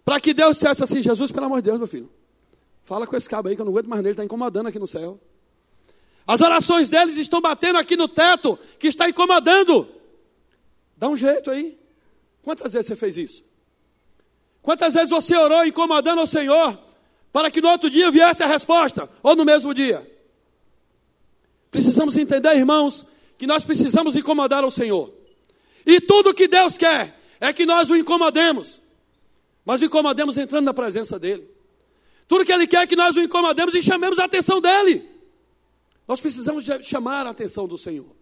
[0.04, 2.15] para que Deus dissesse assim: Jesus, pelo amor de Deus, meu filho,
[2.86, 4.86] Fala com esse cabo aí que eu não aguento mais nele, está incomodando aqui no
[4.86, 5.18] céu.
[6.24, 9.88] As orações deles estão batendo aqui no teto, que está incomodando.
[10.96, 11.76] Dá um jeito aí.
[12.44, 13.44] Quantas vezes você fez isso?
[14.62, 16.78] Quantas vezes você orou incomodando o Senhor,
[17.32, 20.08] para que no outro dia viesse a resposta, ou no mesmo dia?
[21.72, 23.04] Precisamos entender, irmãos,
[23.36, 25.12] que nós precisamos incomodar o Senhor.
[25.84, 28.80] E tudo que Deus quer é que nós o incomodemos.
[29.64, 31.55] Mas o incomodemos entrando na presença dEle.
[32.28, 35.08] Tudo que Ele quer é que nós o incomodemos e chamemos a atenção dEle.
[36.06, 38.14] Nós precisamos chamar a atenção do Senhor.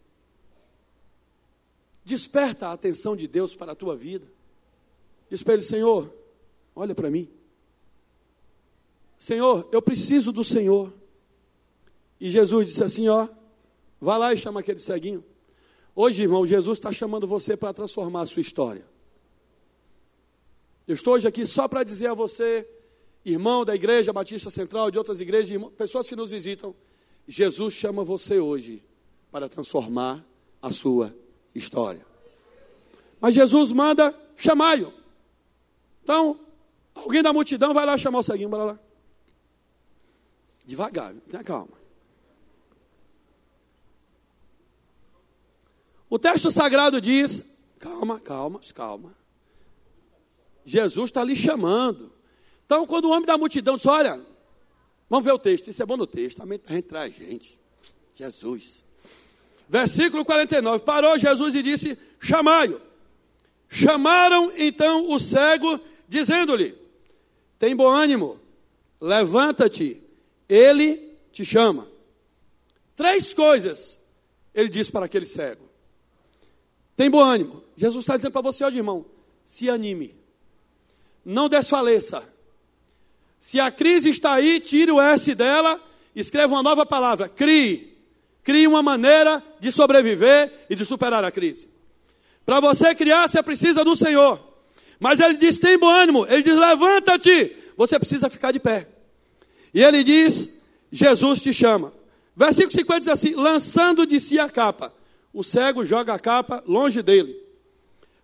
[2.05, 4.27] Desperta a atenção de Deus para a tua vida.
[5.31, 6.13] Diz para Ele, Senhor,
[6.77, 7.29] olha para mim.
[9.19, 10.93] Senhor, eu preciso do Senhor.
[12.21, 13.27] E Jesus disse assim: Ó,
[14.01, 15.25] vá lá e chama aquele ceguinho.
[15.95, 18.85] Hoje, irmão, Jesus está chamando você para transformar a sua história.
[20.87, 22.69] Eu estou hoje aqui só para dizer a você,
[23.25, 26.75] irmão da Igreja Batista Central, de outras igrejas, irmão, pessoas que nos visitam,
[27.27, 28.85] Jesus chama você hoje
[29.31, 30.25] para transformar
[30.61, 31.15] a sua
[31.55, 32.05] história.
[33.21, 34.93] Mas Jesus manda chamai-o.
[36.03, 36.39] Então,
[36.95, 38.79] alguém da multidão vai lá chamar o ceguinho, bora lá.
[40.67, 41.85] Devagar, tenha calma.
[46.09, 49.15] O texto sagrado diz: calma, calma, calma.
[50.65, 52.14] Jesus está lhe chamando.
[52.67, 54.21] Então, quando o homem da multidão diz: Olha,
[55.09, 57.61] vamos ver o texto, isso é bom no texto, a gente gente.
[58.15, 58.85] Jesus.
[59.69, 62.81] Versículo 49: Parou Jesus e disse: Chamai-o.
[63.69, 66.77] Chamaram então o cego, dizendo-lhe:
[67.59, 68.39] Tem bom ânimo,
[69.01, 70.01] levanta-te,
[70.49, 71.89] ele te chama.
[72.95, 74.01] Três coisas
[74.55, 75.69] ele disse para aquele cego:
[76.97, 77.65] Tem bom ânimo.
[77.77, 79.05] Jesus está dizendo para você hoje, irmão:
[79.45, 80.15] se anime,
[81.25, 82.34] não desfaleça.
[83.45, 85.79] Se a crise está aí, tire o S dela,
[86.17, 87.95] escreva uma nova palavra: crie.
[88.43, 91.69] Crie uma maneira de sobreviver e de superar a crise.
[92.47, 94.41] Para você criar, você precisa do Senhor.
[94.99, 96.27] Mas ele diz: tem bom ânimo.
[96.27, 97.55] Ele diz: levanta-te.
[97.77, 98.89] Você precisa ficar de pé.
[99.75, 100.49] E ele diz:
[100.91, 101.93] Jesus te chama.
[102.35, 104.91] Versículo 50 diz assim: lançando de si a capa.
[105.35, 107.37] O cego joga a capa longe dele.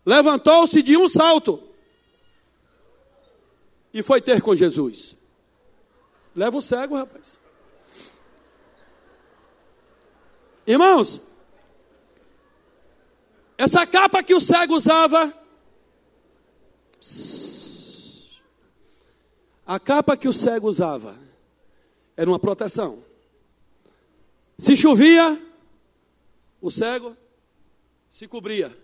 [0.06, 1.69] Levantou-se de um salto
[3.92, 5.16] e foi ter com Jesus.
[6.34, 7.38] Leva o cego, rapaz.
[10.66, 11.20] Irmãos,
[13.58, 15.34] essa capa que o cego usava,
[19.66, 21.18] a capa que o cego usava
[22.16, 23.02] era uma proteção.
[24.58, 25.40] Se chovia,
[26.60, 27.16] o cego
[28.08, 28.76] se cobria.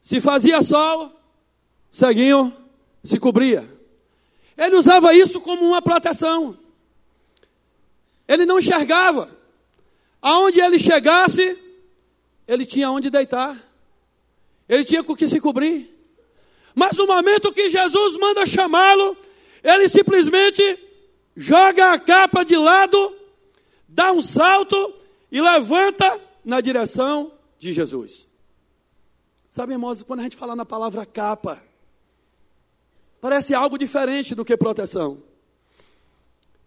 [0.00, 2.56] Se fazia sol, o ceguinho
[3.04, 3.79] se cobria.
[4.60, 6.56] Ele usava isso como uma proteção.
[8.28, 9.28] Ele não enxergava.
[10.22, 11.58] Aonde ele chegasse,
[12.46, 13.70] ele tinha onde deitar
[14.70, 15.90] ele tinha com que se cobrir.
[16.76, 19.16] Mas no momento que Jesus manda chamá-lo,
[19.64, 20.78] ele simplesmente
[21.36, 23.16] joga a capa de lado,
[23.88, 24.94] dá um salto
[25.32, 28.28] e levanta na direção de Jesus.
[29.50, 31.60] Sabe, irmãos, quando a gente fala na palavra capa,
[33.20, 35.22] parece algo diferente do que proteção.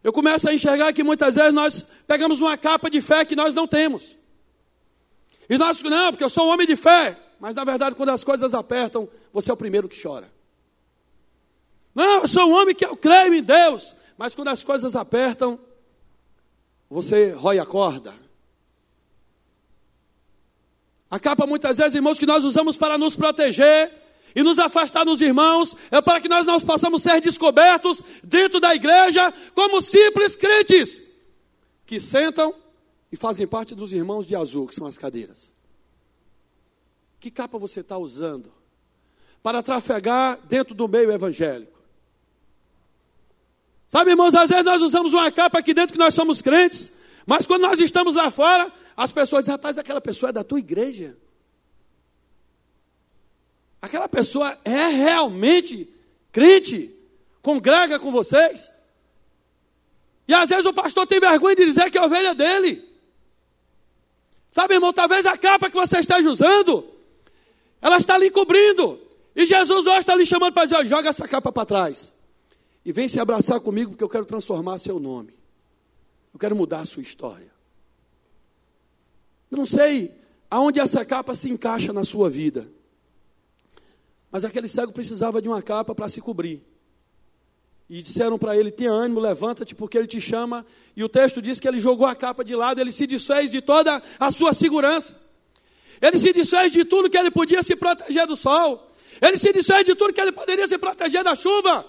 [0.03, 3.53] Eu começo a enxergar que muitas vezes nós pegamos uma capa de fé que nós
[3.53, 4.19] não temos.
[5.49, 7.17] E nós, não, porque eu sou um homem de fé.
[7.39, 10.31] Mas na verdade, quando as coisas apertam, você é o primeiro que chora.
[11.95, 13.95] Não, eu sou um homem que eu creio em Deus.
[14.17, 15.59] Mas quando as coisas apertam,
[16.89, 18.13] você rói a corda.
[21.09, 24.02] A capa, muitas vezes, irmãos, que nós usamos para nos proteger
[24.35, 28.73] e nos afastar dos irmãos, é para que nós não possamos ser descobertos dentro da
[28.73, 31.01] igreja como simples crentes
[31.85, 32.53] que sentam
[33.11, 35.51] e fazem parte dos irmãos de azul, que são as cadeiras.
[37.19, 38.51] Que capa você está usando
[39.41, 41.79] para trafegar dentro do meio evangélico?
[43.87, 46.91] Sabe, irmãos, às vezes nós usamos uma capa aqui dentro que nós somos crentes,
[47.27, 50.57] mas quando nós estamos lá fora, as pessoas dizem, rapaz, aquela pessoa é da tua
[50.57, 51.15] igreja.
[53.83, 55.93] Aquela pessoa é realmente
[56.31, 56.89] crente,
[57.41, 58.71] congrega com vocês.
[60.25, 62.81] E às vezes o pastor tem vergonha de dizer que é ovelha dele.
[64.49, 66.93] Sabe, irmão, talvez a capa que você esteja usando
[67.83, 68.97] ela está ali cobrindo.
[69.35, 72.13] E Jesus hoje está ali chamando para dizer: joga essa capa para trás.
[72.85, 75.33] E vem se abraçar comigo, porque eu quero transformar seu nome.
[76.33, 77.51] Eu quero mudar a sua história.
[79.51, 80.15] Eu não sei
[80.49, 82.65] aonde essa capa se encaixa na sua vida.
[84.33, 86.63] Mas aquele cego precisava de uma capa para se cobrir.
[87.87, 90.65] E disseram para ele: tenha ânimo, levanta-te, porque ele te chama.
[90.95, 93.61] E o texto diz que ele jogou a capa de lado, ele se desfez de
[93.61, 95.21] toda a sua segurança.
[96.01, 98.91] Ele se desfez de tudo que ele podia se proteger do sol.
[99.21, 101.85] Ele se desfez de tudo que ele poderia se proteger da chuva.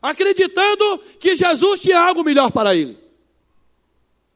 [0.00, 2.96] Acreditando que Jesus tinha algo melhor para ele.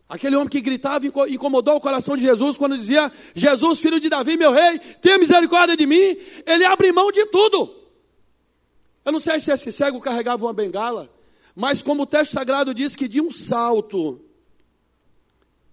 [0.09, 4.09] Aquele homem que gritava e incomodou o coração de Jesus quando dizia: Jesus, filho de
[4.09, 6.16] Davi, meu rei, tenha misericórdia de mim.
[6.46, 7.74] Ele abre mão de tudo.
[9.04, 11.12] Eu não sei se esse cego carregava uma bengala,
[11.54, 14.20] mas como o texto sagrado diz que de um salto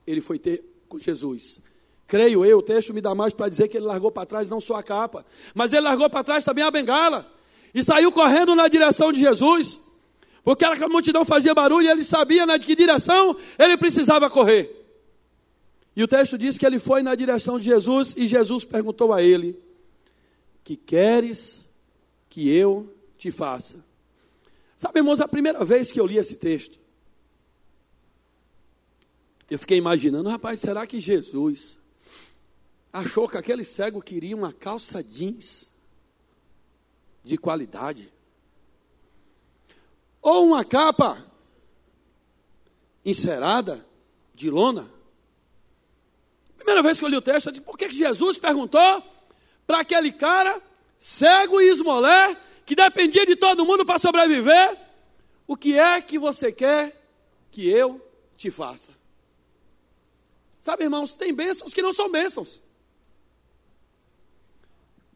[0.06, 1.60] ele foi ter com Jesus.
[2.08, 4.62] Creio eu, o texto me dá mais para dizer que ele largou para trás não
[4.62, 7.32] só a capa, mas ele largou para trás também a bengala.
[7.74, 9.82] e saiu correndo na direção de Jesus,
[10.46, 14.70] porque a multidão fazia barulho e ele sabia na que direção ele precisava correr.
[15.96, 19.24] E o texto diz que ele foi na direção de Jesus e Jesus perguntou a
[19.24, 19.60] ele:
[20.64, 21.68] Que queres
[22.30, 23.84] que eu te faça?
[24.78, 26.78] Sabe, irmãos, a primeira vez que eu li esse texto,
[29.50, 31.80] eu fiquei imaginando, rapaz, será que Jesus
[32.94, 35.70] achou que aquele cego queria uma calça jeans
[37.24, 38.14] de qualidade?
[40.26, 41.24] Ou uma capa
[43.06, 43.86] encerada
[44.34, 44.90] de lona?
[46.58, 49.04] Primeira vez que eu li o texto, eu disse, por que Jesus perguntou
[49.68, 50.60] para aquele cara
[50.98, 54.76] cego e esmolé, que dependia de todo mundo para sobreviver,
[55.46, 57.08] o que é que você quer
[57.52, 58.04] que eu
[58.36, 58.94] te faça?
[60.58, 62.60] Sabe, irmãos, tem bênçãos que não são bênçãos.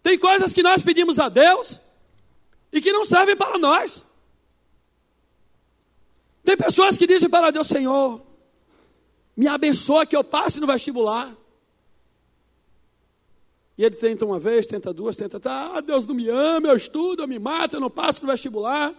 [0.03, 1.82] Tem coisas que nós pedimos a Deus
[2.72, 4.05] e que não servem para nós.
[6.43, 8.21] Tem pessoas que dizem para Deus: Senhor,
[9.35, 11.35] me abençoa que eu passe no vestibular.
[13.77, 16.75] E ele tenta uma vez, tenta duas, tenta, tá, ah, Deus não me ama, eu
[16.75, 18.93] estudo, eu me mato, eu não passo no vestibular.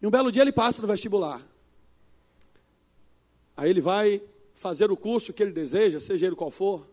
[0.00, 1.46] E um belo dia ele passa no vestibular.
[3.54, 4.22] Aí ele vai
[4.54, 6.88] fazer o curso que ele deseja, seja ele qual for.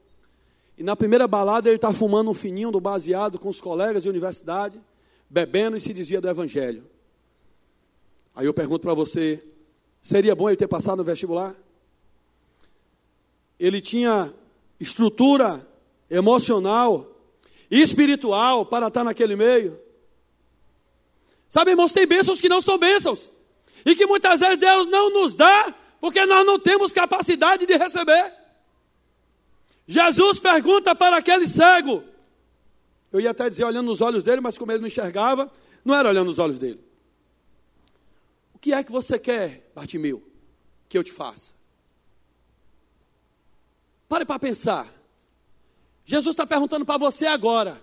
[0.77, 4.09] E na primeira balada ele está fumando um fininho do baseado com os colegas de
[4.09, 4.81] universidade,
[5.29, 6.83] bebendo e se dizia do evangelho.
[8.36, 9.41] Aí eu pergunto para você,
[10.01, 11.55] seria bom ele ter passado no vestibular?
[13.57, 14.33] Ele tinha
[14.79, 15.65] estrutura
[16.09, 17.09] emocional
[17.71, 19.79] e espiritual para estar naquele meio?
[21.47, 23.31] Sabe, irmãos, tem bênçãos que não são bênçãos.
[23.86, 28.33] E que muitas vezes Deus não nos dá porque nós não temos capacidade de receber.
[29.88, 32.03] Jesus pergunta para aquele cego.
[33.11, 35.49] Eu ia até dizer olhando nos olhos dele, mas como ele não enxergava,
[35.86, 36.84] não era olhando nos olhos dele.
[38.66, 40.28] Que é que você quer, Bartimeu,
[40.89, 41.53] que eu te faça?
[44.09, 44.91] Pare para pensar.
[46.03, 47.80] Jesus está perguntando para você agora: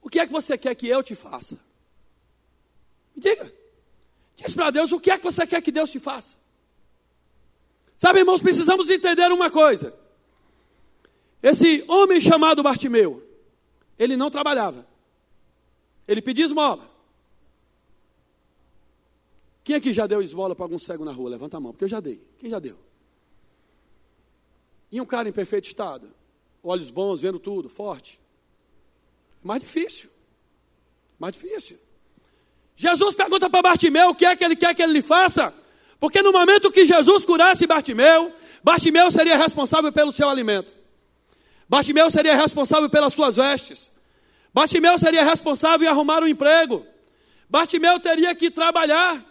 [0.00, 1.58] o que é que você quer que eu te faça?
[3.16, 3.52] Me diga.
[4.36, 6.36] Diz para Deus o que é que você quer que Deus te faça.
[7.96, 9.92] Sabe, irmãos, precisamos entender uma coisa.
[11.42, 13.28] Esse homem chamado Bartimeu,
[13.98, 14.86] ele não trabalhava.
[16.06, 16.88] Ele pedia esmola.
[19.70, 21.30] Quem aqui já deu esmola para algum cego na rua?
[21.30, 22.20] Levanta a mão, porque eu já dei.
[22.40, 22.76] Quem já deu?
[24.90, 26.12] E um cara em perfeito estado,
[26.60, 28.18] olhos bons, vendo tudo, forte.
[29.40, 30.10] Mais difícil.
[31.20, 31.78] Mais difícil.
[32.74, 35.54] Jesus pergunta para Bartimeu o que é que ele quer que ele lhe faça.
[36.00, 38.32] Porque no momento que Jesus curasse Bartimeu,
[38.64, 40.74] Bartimeu seria responsável pelo seu alimento.
[41.68, 43.92] Bartimeu seria responsável pelas suas vestes.
[44.52, 46.84] Bartimeu seria responsável em arrumar um emprego.
[47.48, 49.29] Bartimeu teria que trabalhar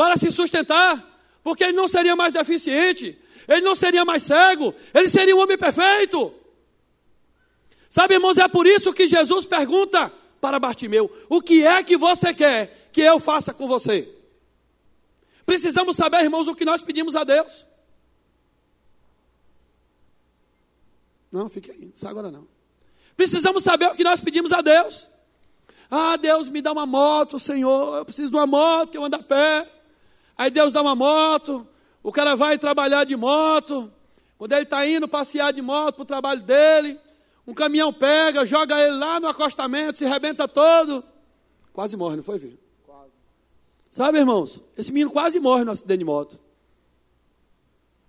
[0.00, 1.06] para se sustentar,
[1.44, 5.58] porque ele não seria mais deficiente, ele não seria mais cego, ele seria um homem
[5.58, 6.32] perfeito.
[7.90, 12.32] Sabe, irmãos, é por isso que Jesus pergunta para Bartimeu: O que é que você
[12.32, 14.10] quer que eu faça com você?
[15.44, 17.66] Precisamos saber, irmãos, o que nós pedimos a Deus.
[21.30, 22.48] Não, fique aí, não sai agora não.
[23.18, 25.06] Precisamos saber o que nós pedimos a Deus.
[25.90, 29.16] Ah, Deus me dá uma moto, Senhor, eu preciso de uma moto que eu ando
[29.16, 29.79] a pé.
[30.40, 31.68] Aí Deus dá uma moto,
[32.02, 33.92] o cara vai trabalhar de moto.
[34.38, 36.98] Quando ele está indo passear de moto para o trabalho dele,
[37.46, 41.04] um caminhão pega, joga ele lá no acostamento, se rebenta todo.
[41.74, 42.58] Quase morre, não foi, filho?
[43.90, 44.62] Sabe, irmãos?
[44.78, 46.40] Esse menino quase morre no acidente de moto.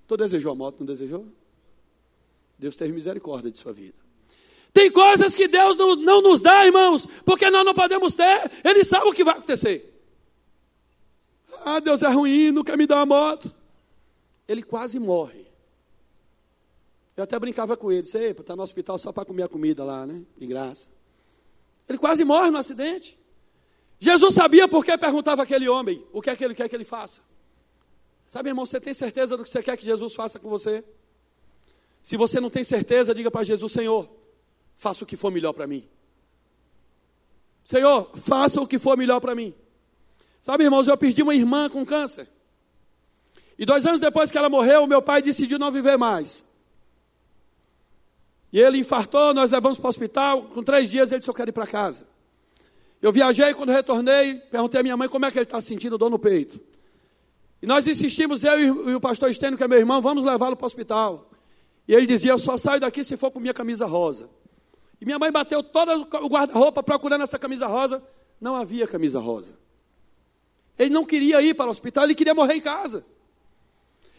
[0.08, 1.28] Tu desejou a moto, não desejou?
[2.58, 3.98] Deus teve misericórdia de sua vida.
[4.72, 8.52] Tem coisas que Deus não, não nos dá, irmãos, porque nós não podemos ter.
[8.64, 9.91] Ele sabe o que vai acontecer.
[11.66, 13.54] Ah, Deus é ruim, não quer me dar uma moto.
[14.48, 15.46] Ele quase morre.
[17.16, 20.06] Eu até brincava com ele, sei, está no hospital só para comer a comida lá,
[20.08, 20.24] né?
[20.38, 20.88] De graça.
[21.88, 23.20] Ele quase morre no acidente.
[24.00, 26.84] Jesus sabia por que perguntava aquele homem o que é que ele quer que ele
[26.84, 27.22] faça.
[28.28, 30.84] Sabe, irmão, você tem certeza do que você quer que Jesus faça com você?
[32.02, 34.10] Se você não tem certeza, diga para Jesus: Senhor,
[34.76, 35.88] faça o que for melhor para mim.
[37.64, 39.54] Senhor, faça o que for melhor para mim.
[40.42, 42.28] Sabe, irmãos, eu perdi uma irmã com câncer.
[43.58, 46.44] E dois anos depois que ela morreu, meu pai decidiu não viver mais.
[48.52, 50.42] E ele infartou, nós levamos para o hospital.
[50.46, 52.08] Com três dias ele disse: Eu quero ir para casa.
[53.00, 56.10] Eu viajei, quando retornei, perguntei à minha mãe como é que ele está sentindo dor
[56.10, 56.60] no peito.
[57.62, 60.66] E nós insistimos, eu e o pastor Estênio, que é meu irmão, vamos levá-lo para
[60.66, 61.30] o hospital.
[61.88, 64.28] E ele dizia: Eu só saio daqui se for com minha camisa rosa.
[65.00, 68.04] E minha mãe bateu todo o guarda-roupa procurando essa camisa rosa.
[68.40, 69.56] Não havia camisa rosa.
[70.78, 73.06] Ele não queria ir para o hospital, ele queria morrer em casa.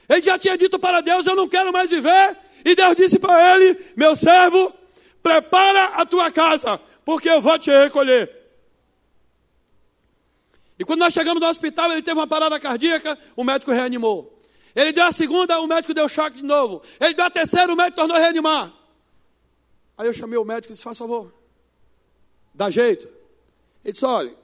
[0.08, 2.38] Ele já tinha dito para Deus: Eu não quero mais viver.
[2.64, 4.72] E Deus disse para ele: Meu servo,
[5.22, 8.42] prepara a tua casa, porque eu vou te recolher.
[10.78, 14.40] E quando nós chegamos no hospital, ele teve uma parada cardíaca, o médico reanimou.
[14.74, 16.82] Ele deu a segunda, o médico deu choque de novo.
[16.98, 18.72] Ele deu a terceira, o médico tornou a reanimar.
[19.96, 21.32] Aí eu chamei o médico e disse: Faz favor,
[22.54, 23.06] dá jeito.
[23.84, 24.34] Ele disse: Olha,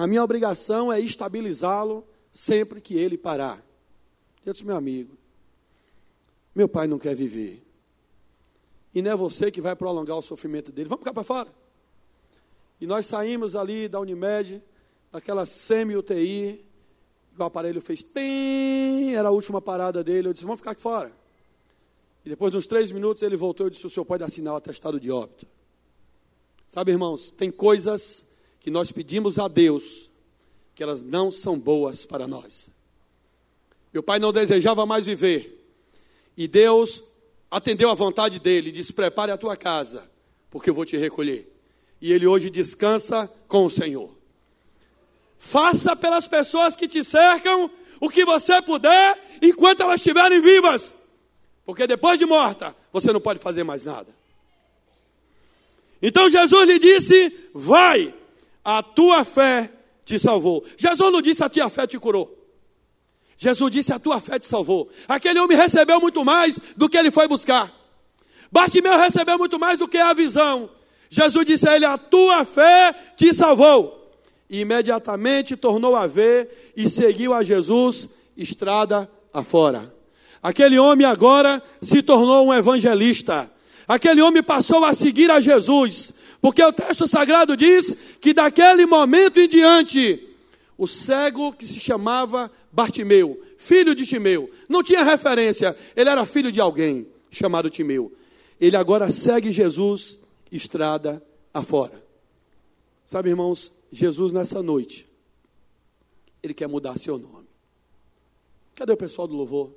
[0.00, 3.62] a minha obrigação é estabilizá-lo sempre que ele parar.
[4.46, 5.14] Eu disse: Meu amigo,
[6.54, 7.62] meu pai não quer viver.
[8.94, 10.88] E não é você que vai prolongar o sofrimento dele.
[10.88, 11.52] Vamos ficar para fora.
[12.80, 14.62] E nós saímos ali da Unimed,
[15.12, 16.64] daquela semi-UTI,
[17.38, 20.28] o aparelho fez tem, era a última parada dele.
[20.28, 21.12] Eu disse: Vamos ficar aqui fora.
[22.24, 24.56] E depois de uns três minutos ele voltou e disse: O senhor pode assinar o
[24.56, 25.46] atestado de óbito.
[26.66, 28.29] Sabe, irmãos, tem coisas
[28.60, 30.10] que nós pedimos a Deus
[30.74, 32.70] que elas não são boas para nós.
[33.92, 35.58] Meu pai não desejava mais viver.
[36.36, 37.02] E Deus
[37.50, 40.08] atendeu à vontade dele e disse: Prepare a tua casa,
[40.48, 41.50] porque eu vou te recolher.
[42.00, 44.14] E ele hoje descansa com o Senhor.
[45.36, 50.94] Faça pelas pessoas que te cercam o que você puder enquanto elas estiverem vivas.
[51.64, 54.14] Porque depois de morta, você não pode fazer mais nada.
[56.00, 58.14] Então Jesus lhe disse: Vai,
[58.64, 59.70] a tua fé
[60.04, 60.64] te salvou.
[60.76, 62.36] Jesus não disse: A tua fé te curou.
[63.36, 64.90] Jesus disse: A tua fé te salvou.
[65.08, 67.72] Aquele homem recebeu muito mais do que ele foi buscar.
[68.52, 70.68] Bartimeu recebeu muito mais do que a visão.
[71.08, 73.98] Jesus disse a ele: A tua fé te salvou.
[74.48, 79.94] E imediatamente tornou a ver e seguiu a Jesus estrada afora.
[80.42, 83.50] Aquele homem agora se tornou um evangelista.
[83.86, 89.38] Aquele homem passou a seguir a Jesus, porque o texto sagrado diz que daquele momento
[89.38, 90.28] em diante,
[90.78, 96.50] o cego que se chamava Bartimeu, filho de Timeu, não tinha referência, ele era filho
[96.50, 98.12] de alguém chamado Timeu.
[98.58, 100.18] Ele agora segue Jesus
[100.50, 101.22] estrada
[101.52, 102.02] afora.
[103.04, 105.06] Sabe, irmãos, Jesus nessa noite,
[106.42, 107.48] ele quer mudar seu nome.
[108.74, 109.74] Cadê o pessoal do louvor?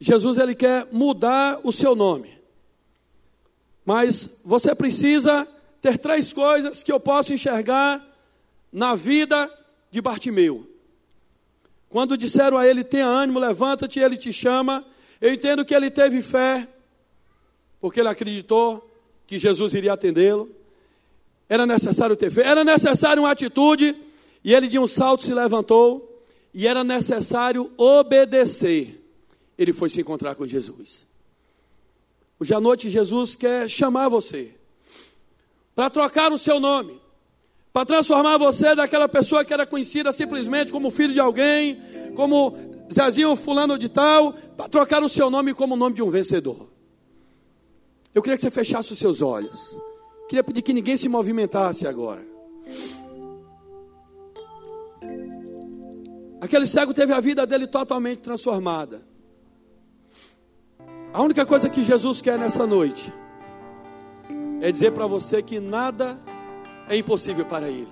[0.00, 2.41] Jesus ele quer mudar o seu nome.
[3.84, 5.46] Mas você precisa
[5.80, 8.04] ter três coisas que eu posso enxergar
[8.72, 9.50] na vida
[9.90, 10.66] de Bartimeu.
[11.88, 14.84] Quando disseram a ele: tenha ânimo, levanta-te, ele te chama.
[15.20, 16.66] Eu entendo que ele teve fé,
[17.80, 18.88] porque ele acreditou
[19.26, 20.50] que Jesus iria atendê-lo.
[21.48, 23.94] Era necessário ter fé, era necessário uma atitude,
[24.42, 26.24] e ele de um salto se levantou,
[26.54, 29.02] e era necessário obedecer
[29.62, 31.06] ele foi se encontrar com Jesus.
[32.42, 34.52] Hoje à noite, Jesus quer chamar você
[35.76, 37.00] para trocar o seu nome,
[37.72, 41.80] para transformar você daquela pessoa que era conhecida simplesmente como filho de alguém,
[42.16, 42.52] como
[42.92, 46.68] Zezinho Fulano de Tal, para trocar o seu nome como o nome de um vencedor.
[48.12, 49.78] Eu queria que você fechasse os seus olhos.
[50.28, 52.26] Queria pedir que ninguém se movimentasse agora.
[56.40, 59.11] Aquele cego teve a vida dele totalmente transformada.
[61.14, 63.12] A única coisa que Jesus quer nessa noite
[64.62, 66.18] é dizer para você que nada
[66.88, 67.88] é impossível para Ele.